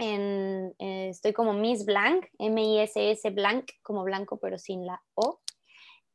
[0.02, 5.40] eh, estoy como Miss Blank, M-I-S-S Blank, como blanco pero sin la O.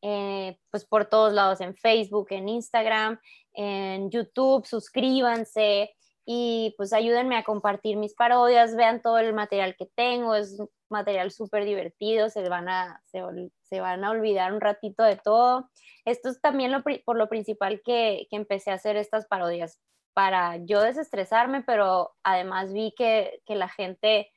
[0.01, 3.19] Eh, pues por todos lados, en Facebook, en Instagram,
[3.53, 9.87] en YouTube, suscríbanse y pues ayúdenme a compartir mis parodias, vean todo el material que
[9.95, 15.15] tengo, es material súper divertido, se van, a, se, van a olvidar un ratito de
[15.15, 15.69] todo.
[16.05, 19.79] Esto es también lo, por lo principal que, que empecé a hacer estas parodias,
[20.17, 24.31] para yo desestresarme, pero además vi que, que la gente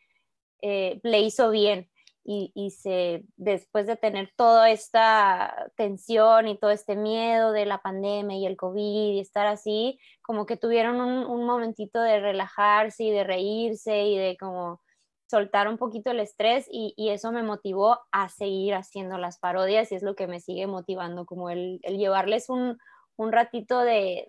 [0.60, 1.88] eh, le hizo bien
[2.22, 7.78] y, y, se, después de tener toda esta tensión y todo este miedo de la
[7.78, 13.04] pandemia y el COVID y estar así, como que tuvieron un, un momentito de relajarse
[13.04, 14.82] y de reírse y de como
[15.30, 19.90] soltar un poquito el estrés y, y, eso me motivó a seguir haciendo las parodias
[19.92, 22.76] y es lo que me sigue motivando, como el, el llevarles un,
[23.20, 24.26] un ratito de,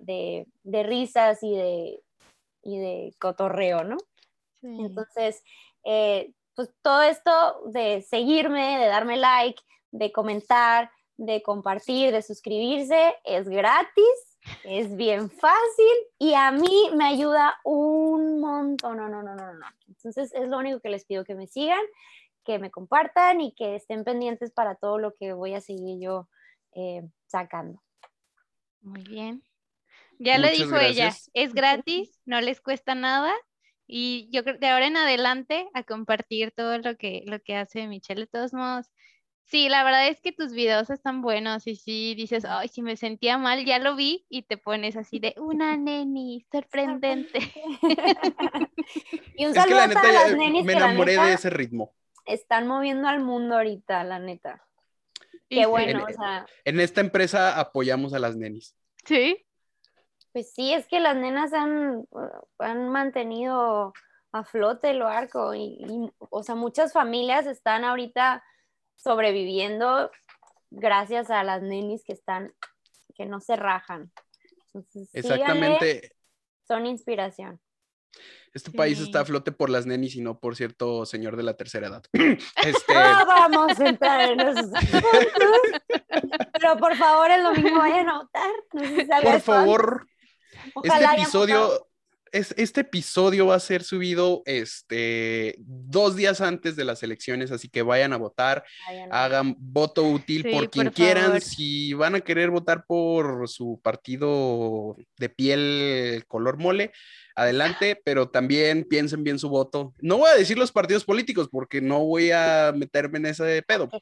[0.63, 2.03] de, risas y de,
[2.61, 3.95] y de cotorreo, ¿no?
[4.61, 5.41] Entonces,
[5.85, 7.31] eh, pues todo esto
[7.67, 9.61] de seguirme, de darme like,
[9.91, 17.05] de comentar, de compartir, de suscribirse, es gratis, es bien fácil y a mí me
[17.05, 18.97] ayuda un montón.
[18.97, 19.65] No, no, no, no, no.
[19.87, 21.81] Entonces, es lo único que les pido que me sigan,
[22.43, 26.27] que me compartan y que estén pendientes para todo lo que voy a seguir yo
[26.73, 27.81] eh, sacando.
[28.81, 29.43] Muy bien.
[30.19, 33.33] Ya lo dijo ella, es gratis, no les cuesta nada
[33.87, 37.87] y yo creo de ahora en adelante a compartir todo lo que, lo que hace
[37.87, 38.21] Michelle.
[38.21, 38.91] De todos modos,
[39.43, 42.95] sí, la verdad es que tus videos están buenos y sí dices, ay, si me
[42.95, 47.39] sentía mal, ya lo vi y te pones así de una neni, sorprendente.
[49.35, 51.93] y un saludo a las nenis me enamoré de ese ritmo.
[52.25, 54.65] Están moviendo al mundo ahorita, la neta.
[55.51, 56.45] Qué bueno, en, o sea.
[56.63, 58.75] En esta empresa apoyamos a las nenis.
[59.05, 59.45] Sí.
[60.31, 62.07] Pues sí, es que las nenas han,
[62.57, 63.91] han mantenido
[64.31, 68.41] a flote el barco y, o sea, muchas familias están ahorita
[68.95, 70.09] sobreviviendo
[70.69, 72.53] gracias a las nenis que están,
[73.13, 74.09] que no se rajan.
[75.11, 76.15] Exactamente.
[76.65, 77.59] son inspiración.
[78.53, 81.55] Este país está a flote por las nenis y no por cierto señor de la
[81.55, 82.03] tercera edad.
[82.13, 82.93] este...
[82.93, 84.65] No vamos a entrar en esos
[86.53, 88.51] Pero por favor, el domingo vaya a notar.
[89.23, 90.07] por favor,
[90.83, 91.87] este episodio,
[92.31, 97.69] es, este episodio va a ser subido este, dos días antes de las elecciones, así
[97.69, 98.63] que vayan a votar,
[99.11, 101.41] hagan voto útil por quien quieran.
[101.41, 106.91] Si van a querer votar por su partido de piel color mole,
[107.35, 109.93] adelante, pero también piensen bien su voto.
[109.99, 113.89] No voy a decir los partidos políticos porque no voy a meterme en ese pedo.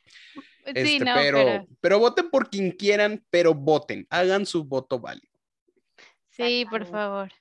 [0.65, 1.97] Este, pero, pero...
[1.97, 5.25] voten por quien quieran, pero voten, hagan su voto válido.
[6.29, 7.31] Sí, por favor.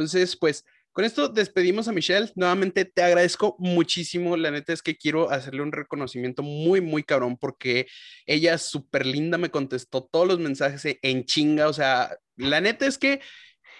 [0.00, 2.32] Entonces, pues con esto despedimos a Michelle.
[2.34, 4.36] Nuevamente te agradezco muchísimo.
[4.36, 7.86] La neta es que quiero hacerle un reconocimiento muy, muy cabrón porque
[8.26, 11.68] ella súper linda me contestó todos los mensajes en chinga.
[11.68, 13.20] O sea, la neta es que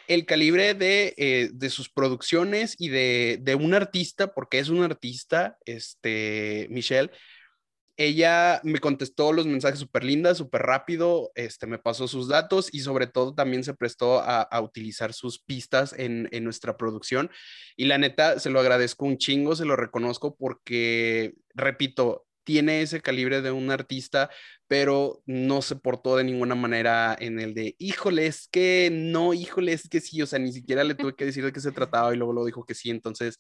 [0.07, 4.83] el calibre de, eh, de sus producciones y de, de, un artista, porque es un
[4.83, 7.11] artista, este, Michelle,
[8.01, 12.81] ella me contestó los mensajes súper lindas, súper rápido, este, me pasó sus datos y
[12.81, 17.31] sobre todo también se prestó a, a utilizar sus pistas en, en, nuestra producción.
[17.77, 23.03] Y la neta, se lo agradezco un chingo, se lo reconozco porque, repito, tiene ese
[23.03, 24.31] calibre de un artista,
[24.67, 29.75] pero no se portó de ninguna manera en el de, híjole, es que no, híjole,
[29.75, 32.15] es que sí, o sea, ni siquiera le tuve que decir de qué se trataba
[32.15, 33.39] y luego lo dijo que sí, entonces,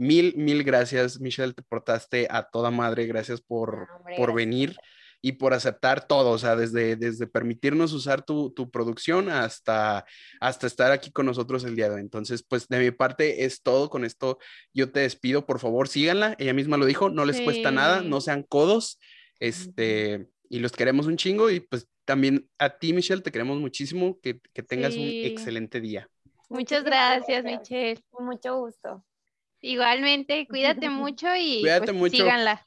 [0.00, 3.86] mil, mil gracias, Michelle, te portaste a toda madre, gracias por,
[4.16, 4.74] por venir
[5.20, 10.06] y por aceptar todo, o sea, desde, desde permitirnos usar tu, tu, producción hasta,
[10.40, 12.00] hasta estar aquí con nosotros el día de hoy.
[12.00, 14.38] Entonces, pues de mi parte es todo, con esto
[14.72, 18.22] yo te despido, por favor, síganla, ella misma lo dijo, no les cuesta nada, no
[18.22, 18.98] sean codos,
[19.38, 24.18] este, y los queremos un chingo y pues también a ti, Michelle, te queremos muchísimo,
[24.22, 26.08] que, que tengas un excelente día.
[26.48, 27.60] Muchas gracias, gracias.
[27.60, 28.02] Michelle.
[28.10, 29.04] Con mucho gusto.
[29.62, 32.16] Igualmente, cuídate mucho y Cuídate pues, mucho.
[32.16, 32.66] síganla.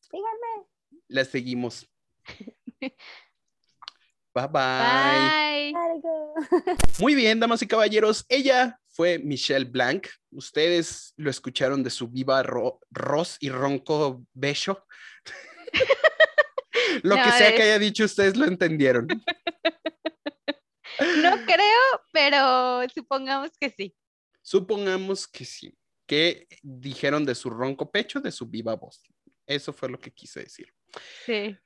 [0.00, 0.66] Síganme.
[1.08, 1.86] Las seguimos.
[2.80, 5.72] Bye bye.
[5.72, 6.76] Bye.
[7.00, 8.24] Muy bien, damas y caballeros.
[8.28, 10.06] Ella fue Michelle Blanc.
[10.30, 14.84] Ustedes lo escucharon de su viva ro- ros y ronco bello.
[17.02, 19.08] lo No, que sea es- que haya dicho, ustedes lo entendieron.
[20.98, 23.94] No creo, pero supongamos que sí.
[24.40, 25.76] Supongamos que sí.
[26.06, 29.02] Que dijeron de su ronco pecho, de su viva voz.
[29.46, 30.72] Eso fue lo que quise decir.
[31.24, 31.56] Sí.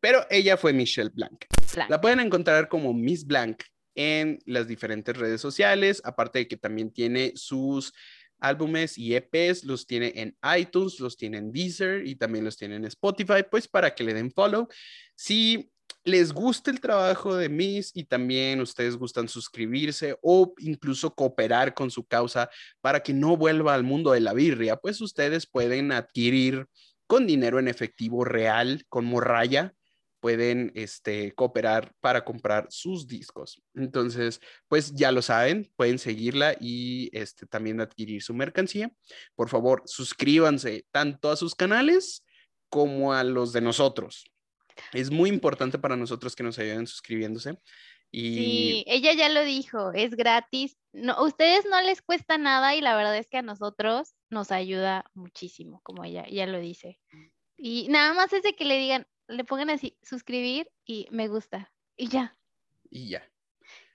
[0.00, 1.44] Pero ella fue Michelle Blanc.
[1.74, 1.90] Blanc.
[1.90, 3.62] La pueden encontrar como Miss Blanc
[3.94, 7.92] en las diferentes redes sociales, aparte de que también tiene sus
[8.38, 12.76] álbumes y EPs, los tiene en iTunes, los tiene en Deezer y también los tiene
[12.76, 14.68] en Spotify, pues para que le den follow.
[15.14, 15.70] Si
[16.04, 21.90] les gusta el trabajo de Miss y también ustedes gustan suscribirse o incluso cooperar con
[21.90, 26.66] su causa para que no vuelva al mundo de la birria, pues ustedes pueden adquirir
[27.06, 29.74] con dinero en efectivo real, con morralla,
[30.20, 33.62] pueden este, cooperar para comprar sus discos.
[33.74, 38.92] Entonces, pues ya lo saben, pueden seguirla y este, también adquirir su mercancía.
[39.34, 42.24] Por favor, suscríbanse tanto a sus canales
[42.68, 44.30] como a los de nosotros.
[44.92, 47.58] Es muy importante para nosotros que nos ayuden suscribiéndose.
[48.12, 50.76] Y Sí, ella ya lo dijo, es gratis.
[50.92, 54.50] No, a ustedes no les cuesta nada y la verdad es que a nosotros nos
[54.50, 56.98] ayuda muchísimo, como ella ya lo dice.
[57.56, 61.72] Y nada más es de que le digan, le pongan así, suscribir y me gusta.
[61.96, 62.36] Y ya.
[62.90, 63.29] y ya.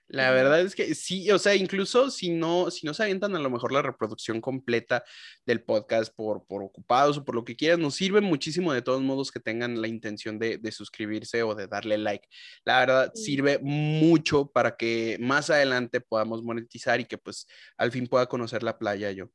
[0.08, 3.40] La verdad es que sí, o sea, incluso si no, si no se avientan a
[3.40, 5.02] lo mejor la reproducción completa
[5.44, 9.02] del podcast por, por ocupados o por lo que quieran, nos sirve muchísimo de todos
[9.02, 12.28] modos que tengan la intención de, de suscribirse o de darle like.
[12.64, 13.24] La verdad, Sí.
[13.24, 18.62] sirve mucho para que más adelante podamos monetizar y que pues al fin pueda conocer
[18.62, 19.28] la playa yo.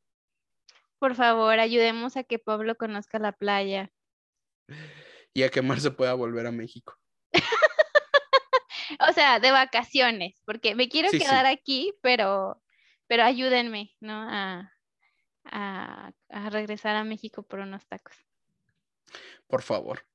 [0.99, 3.91] Por favor, ayudemos a que Pablo conozca la playa.
[5.33, 6.95] Y a que Mar se pueda volver a México.
[9.09, 11.23] O sea, de vacaciones, porque me quiero Sí, sí.
[11.25, 12.61] quedar aquí, pero,
[13.07, 14.13] pero ayúdenme, ¿no?
[14.13, 14.71] A,
[15.45, 18.15] a, a regresar a México por unos tacos.
[19.47, 20.05] Por favor.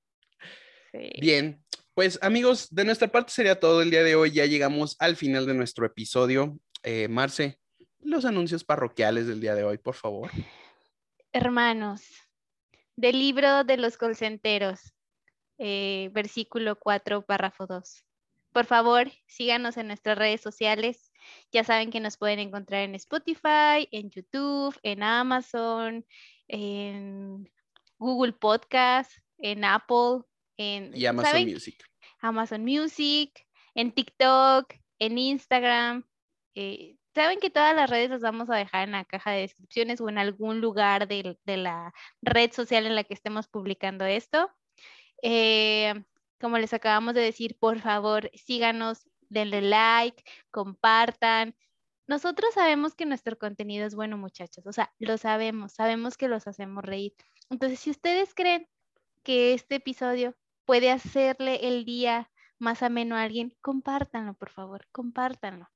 [0.92, 1.10] Sí.
[1.20, 1.62] Bien,
[1.94, 4.30] pues amigos, de nuestra parte sería todo el día de hoy.
[4.32, 6.58] Ya llegamos al final de nuestro episodio.
[6.82, 7.58] Eh, Marce,
[8.00, 10.30] los anuncios parroquiales del día de hoy, por favor.
[11.32, 12.02] Hermanos,
[12.96, 14.94] del libro de los colcenteros,
[15.58, 18.04] eh, versículo 4, párrafo 2.
[18.56, 21.12] Por favor, síganos en nuestras redes sociales.
[21.52, 26.06] Ya saben que nos pueden encontrar en Spotify, en YouTube, en Amazon,
[26.48, 27.52] en
[27.98, 30.22] Google Podcast, en Apple,
[30.56, 31.52] en Y Amazon ¿saben?
[31.52, 31.84] Music.
[32.22, 36.06] Amazon Music, en TikTok, en Instagram.
[36.54, 40.00] eh, Saben que todas las redes las vamos a dejar en la caja de descripciones
[40.00, 41.92] o en algún lugar de, la
[42.22, 44.50] red social en la que estemos publicando esto.
[45.20, 45.92] Eh,
[46.40, 51.54] como les acabamos de decir, por favor, síganos, denle like, compartan.
[52.06, 54.66] Nosotros sabemos que nuestro contenido es bueno, muchachos.
[54.66, 57.14] O sea, lo sabemos, sabemos que los hacemos reír.
[57.50, 58.68] Entonces, si ustedes creen
[59.22, 65.68] que este episodio puede hacerle el día más ameno a alguien, compártanlo, por favor, compártanlo.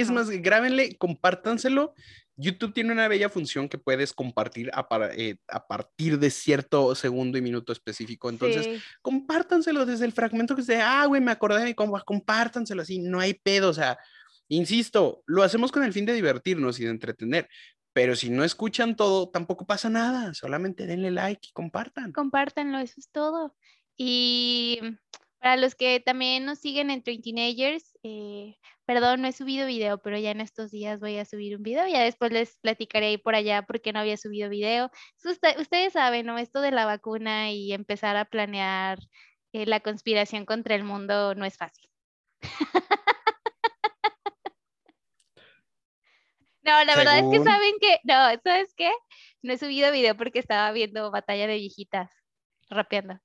[0.00, 1.94] Es más, grábenle, compártanselo.
[2.36, 6.94] YouTube tiene una bella función que puedes compartir a, para- eh, a partir de cierto
[6.94, 8.30] segundo y minuto específico.
[8.30, 12.00] Entonces, Sí, compártanselo desde el fragmento que sea, ah, güey, me acordé de mi compa,
[12.02, 13.98] compártanselo así, no hay pedo, o sea,
[14.48, 17.48] insisto, lo hacemos con el fin de divertirnos y de entretener,
[17.92, 22.12] pero si no escuchan todo, tampoco pasa nada, solamente denle like y compartan.
[22.12, 23.56] compártanlo, eso es todo.
[23.96, 24.78] Y
[25.40, 28.56] para los que también nos siguen en Train Teenagers, eh,
[28.88, 31.86] perdón, no he subido video, pero ya en estos días voy a subir un video.
[31.88, 34.90] Ya después les platicaré ahí por allá por qué no había subido video.
[35.18, 36.38] Es usted- ustedes saben, ¿no?
[36.38, 38.98] Esto de la vacuna y empezar a planear
[39.52, 41.90] eh, la conspiración contra el mundo no es fácil.
[46.62, 48.14] No, la verdad es que saben que, no,
[48.44, 48.90] ¿sabes qué?
[49.42, 52.10] No he subido video porque estaba viendo Batalla de Viejitas,
[52.68, 53.18] rapeando.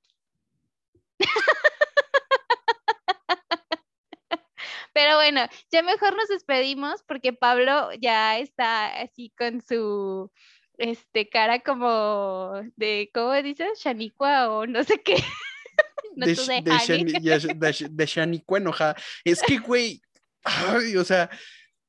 [4.94, 5.41] Pero bueno,
[5.72, 10.32] ya mejor nos despedimos porque Pablo ya está así con su
[10.78, 13.80] este cara como de, ¿cómo dices?
[13.84, 15.16] Shanicua o no sé qué.
[16.16, 18.96] No de, de de de Sh- de Shaniqua enojada.
[19.24, 20.00] Es que, güey,
[20.44, 21.28] ay, o sea,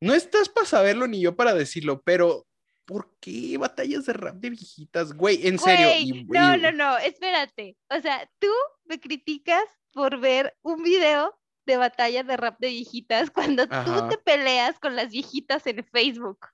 [0.01, 2.47] no estás para saberlo ni yo para decirlo, pero
[2.87, 5.13] ¿por qué batallas de rap de viejitas?
[5.13, 5.89] Güey, en serio.
[5.89, 7.77] Güey, y- no, y- no, no, espérate.
[7.91, 8.49] O sea, tú
[8.85, 13.85] me criticas por ver un video de batalla de rap de viejitas cuando Ajá.
[13.85, 16.47] tú te peleas con las viejitas en Facebook.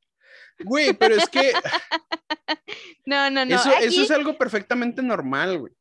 [0.61, 1.52] Güey, pero es que
[3.06, 3.54] No, no, no.
[3.56, 5.72] eso, aquí eso es algo perfectamente normal, güey.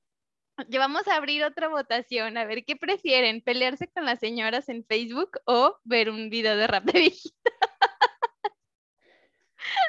[0.69, 2.37] ya vamos a abrir otra votación.
[2.37, 3.41] A ver, ¿qué prefieren?
[3.41, 7.53] ¿Pelearse con las señoras en Facebook o ver un video de rap de viejitas?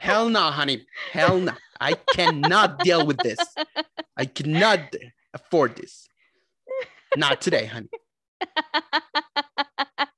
[0.02, 0.86] Hell no, honey.
[1.12, 1.52] Hell no.
[1.80, 3.38] I cannot deal with this.
[4.16, 4.94] I cannot
[5.32, 6.08] afford this.
[7.16, 7.88] Not today, honey.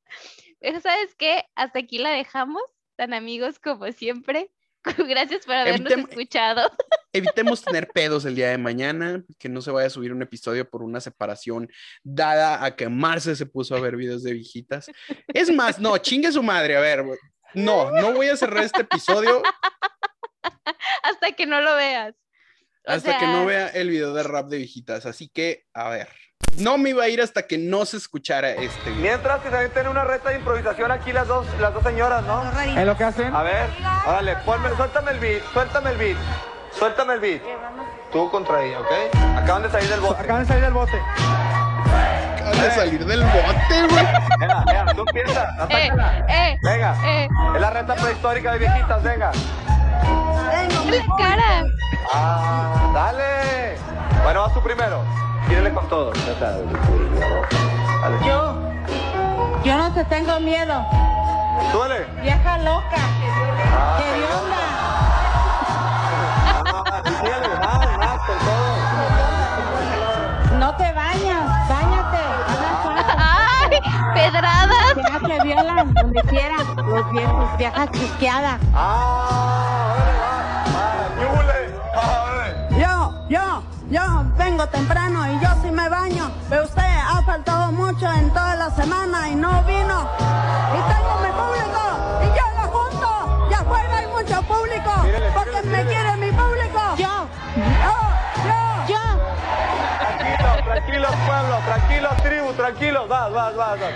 [0.60, 1.44] Pero ¿sabes qué?
[1.54, 2.62] Hasta aquí la dejamos,
[2.96, 4.50] tan amigos como siempre.
[5.08, 6.70] Gracias por habernos Evitem- escuchado.
[7.12, 10.68] Evitemos tener pedos el día de mañana, que no se vaya a subir un episodio
[10.68, 11.68] por una separación
[12.02, 14.90] dada a que Marce se puso a ver videos de viejitas.
[15.28, 17.04] Es más, no, chingue su madre, a ver,
[17.54, 19.42] no, no voy a cerrar este episodio
[21.02, 22.14] Hasta que no lo veas.
[22.84, 25.06] O hasta que no vea el video de rap de viejitas.
[25.06, 26.08] Así que, a ver,
[26.58, 29.02] no me iba a ir hasta que no se escuchara este video.
[29.02, 32.42] Mientras que también tienen una reta de improvisación aquí las dos, las dos señoras, ¿no?
[32.60, 33.34] ¿Es lo que hacen?
[33.34, 33.68] A ver,
[34.06, 36.16] órale, ponme, suéltame el beat, suéltame el beat,
[36.78, 37.42] suéltame el beat.
[38.12, 39.16] Tú contra ella, ¿ok?
[39.38, 40.22] Acaban de salir del bote.
[40.22, 41.00] Acaban de salir del bote.
[42.36, 44.06] Acabas de salir del bote, güey.
[44.38, 46.26] Venga, venga, tú empieza, eh, atácala.
[46.28, 49.30] eh, Venga, eh, es la reta prehistórica de viejitas, venga.
[49.32, 51.64] la cara.
[52.12, 53.78] Ah, dale.
[54.22, 55.02] Bueno, vas tú primero.
[55.52, 56.12] Tírale con todo.
[56.14, 56.56] Ya.
[58.26, 58.54] Yo,
[59.62, 60.82] yo no te tengo miedo,
[61.70, 62.06] Súbele.
[62.22, 62.96] vieja loca,
[63.70, 64.24] Ah, que.
[67.60, 68.18] Ah.
[70.58, 72.18] No te bañas, bañate.
[73.18, 73.80] ¡Ay!
[74.14, 74.94] ¡Pedradas!
[74.94, 78.58] Que no te violan donde quiera, los viejos, viejas chisqueadas.
[78.74, 80.32] Ah, órale, va.
[81.94, 82.48] Ah.
[82.70, 88.10] Yo, yo, yo vengo temprano y yo sí me baño, pero usted ha faltado mucho
[88.10, 90.08] en toda la semana y no vino.
[90.72, 91.82] Y tengo mi público
[92.22, 93.48] y yo lo junto.
[93.50, 94.90] Y afuera hay mucho público
[95.34, 96.80] porque me quiere mi público.
[96.96, 97.94] Yo, yo,
[98.46, 99.00] yo, yo.
[99.98, 101.58] Tranquilo, tranquilo, pueblo.
[101.66, 103.08] Tranquilo, tribu, tranquilo.
[103.08, 103.92] Vas, vas, vas, vas.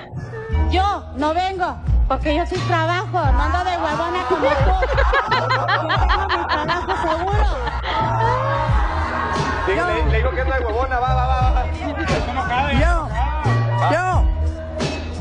[0.70, 1.74] Yo no vengo
[2.06, 4.74] porque yo sí trabajo, no ando de huevona como tú.
[5.30, 7.05] Yo tengo mi trabajo.
[9.66, 10.98] Le, le- le digo que es la huevona.
[11.00, 11.64] Va, va, va, va.
[12.72, 13.08] Yo,
[13.92, 14.24] yo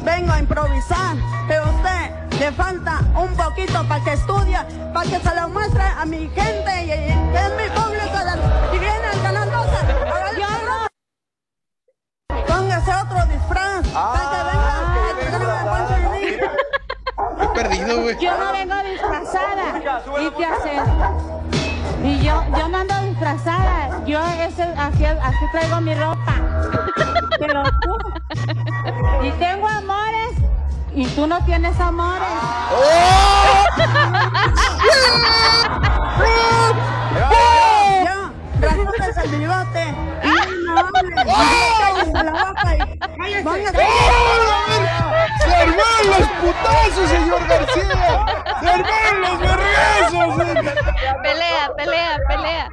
[0.04, 1.16] vengo a improvisar,
[1.48, 4.58] pero a usted le falta un poquito para que estudie,
[4.93, 8.18] para que se lo muestre a mi gente y, y que es mi público
[8.74, 9.70] y viene al canal 12.
[10.12, 10.88] Ahora yo no.
[12.46, 17.43] Póngase otro disfraz para que venga a a.
[17.43, 18.18] He perdido, güey.
[18.20, 19.66] Yo no vengo disfrazada.
[20.22, 20.82] ¿Y qué haces?
[22.04, 24.03] Y yo, yo no ando disfrazada.
[24.05, 26.36] Yo ese, así, así traigo mi ropa.
[27.39, 27.97] Pero tú.
[29.24, 30.32] Y tengo amores.
[30.93, 32.28] Y tú no tienes amores.
[32.72, 33.86] Yo,
[43.28, 43.88] y póngase-
[45.43, 48.26] ¡Se armaron los putazos, señor García!
[48.61, 50.36] ¡Se armaron los vergazos!
[51.23, 52.69] Pelea, pelea, pelea.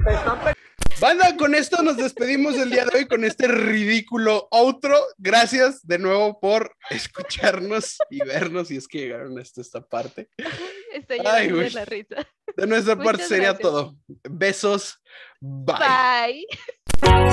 [1.00, 4.96] Banda, con esto nos despedimos el día de hoy con este ridículo outro.
[5.18, 10.28] Gracias de nuevo por escucharnos y vernos, si es que llegaron hasta esta parte.
[10.92, 12.16] Estoy Ay, de la risa.
[12.57, 13.62] De nuestra Muchas parte sería gracias.
[13.62, 13.96] todo.
[14.30, 15.01] Besos.
[15.43, 16.45] Bye.
[17.03, 17.25] Bye.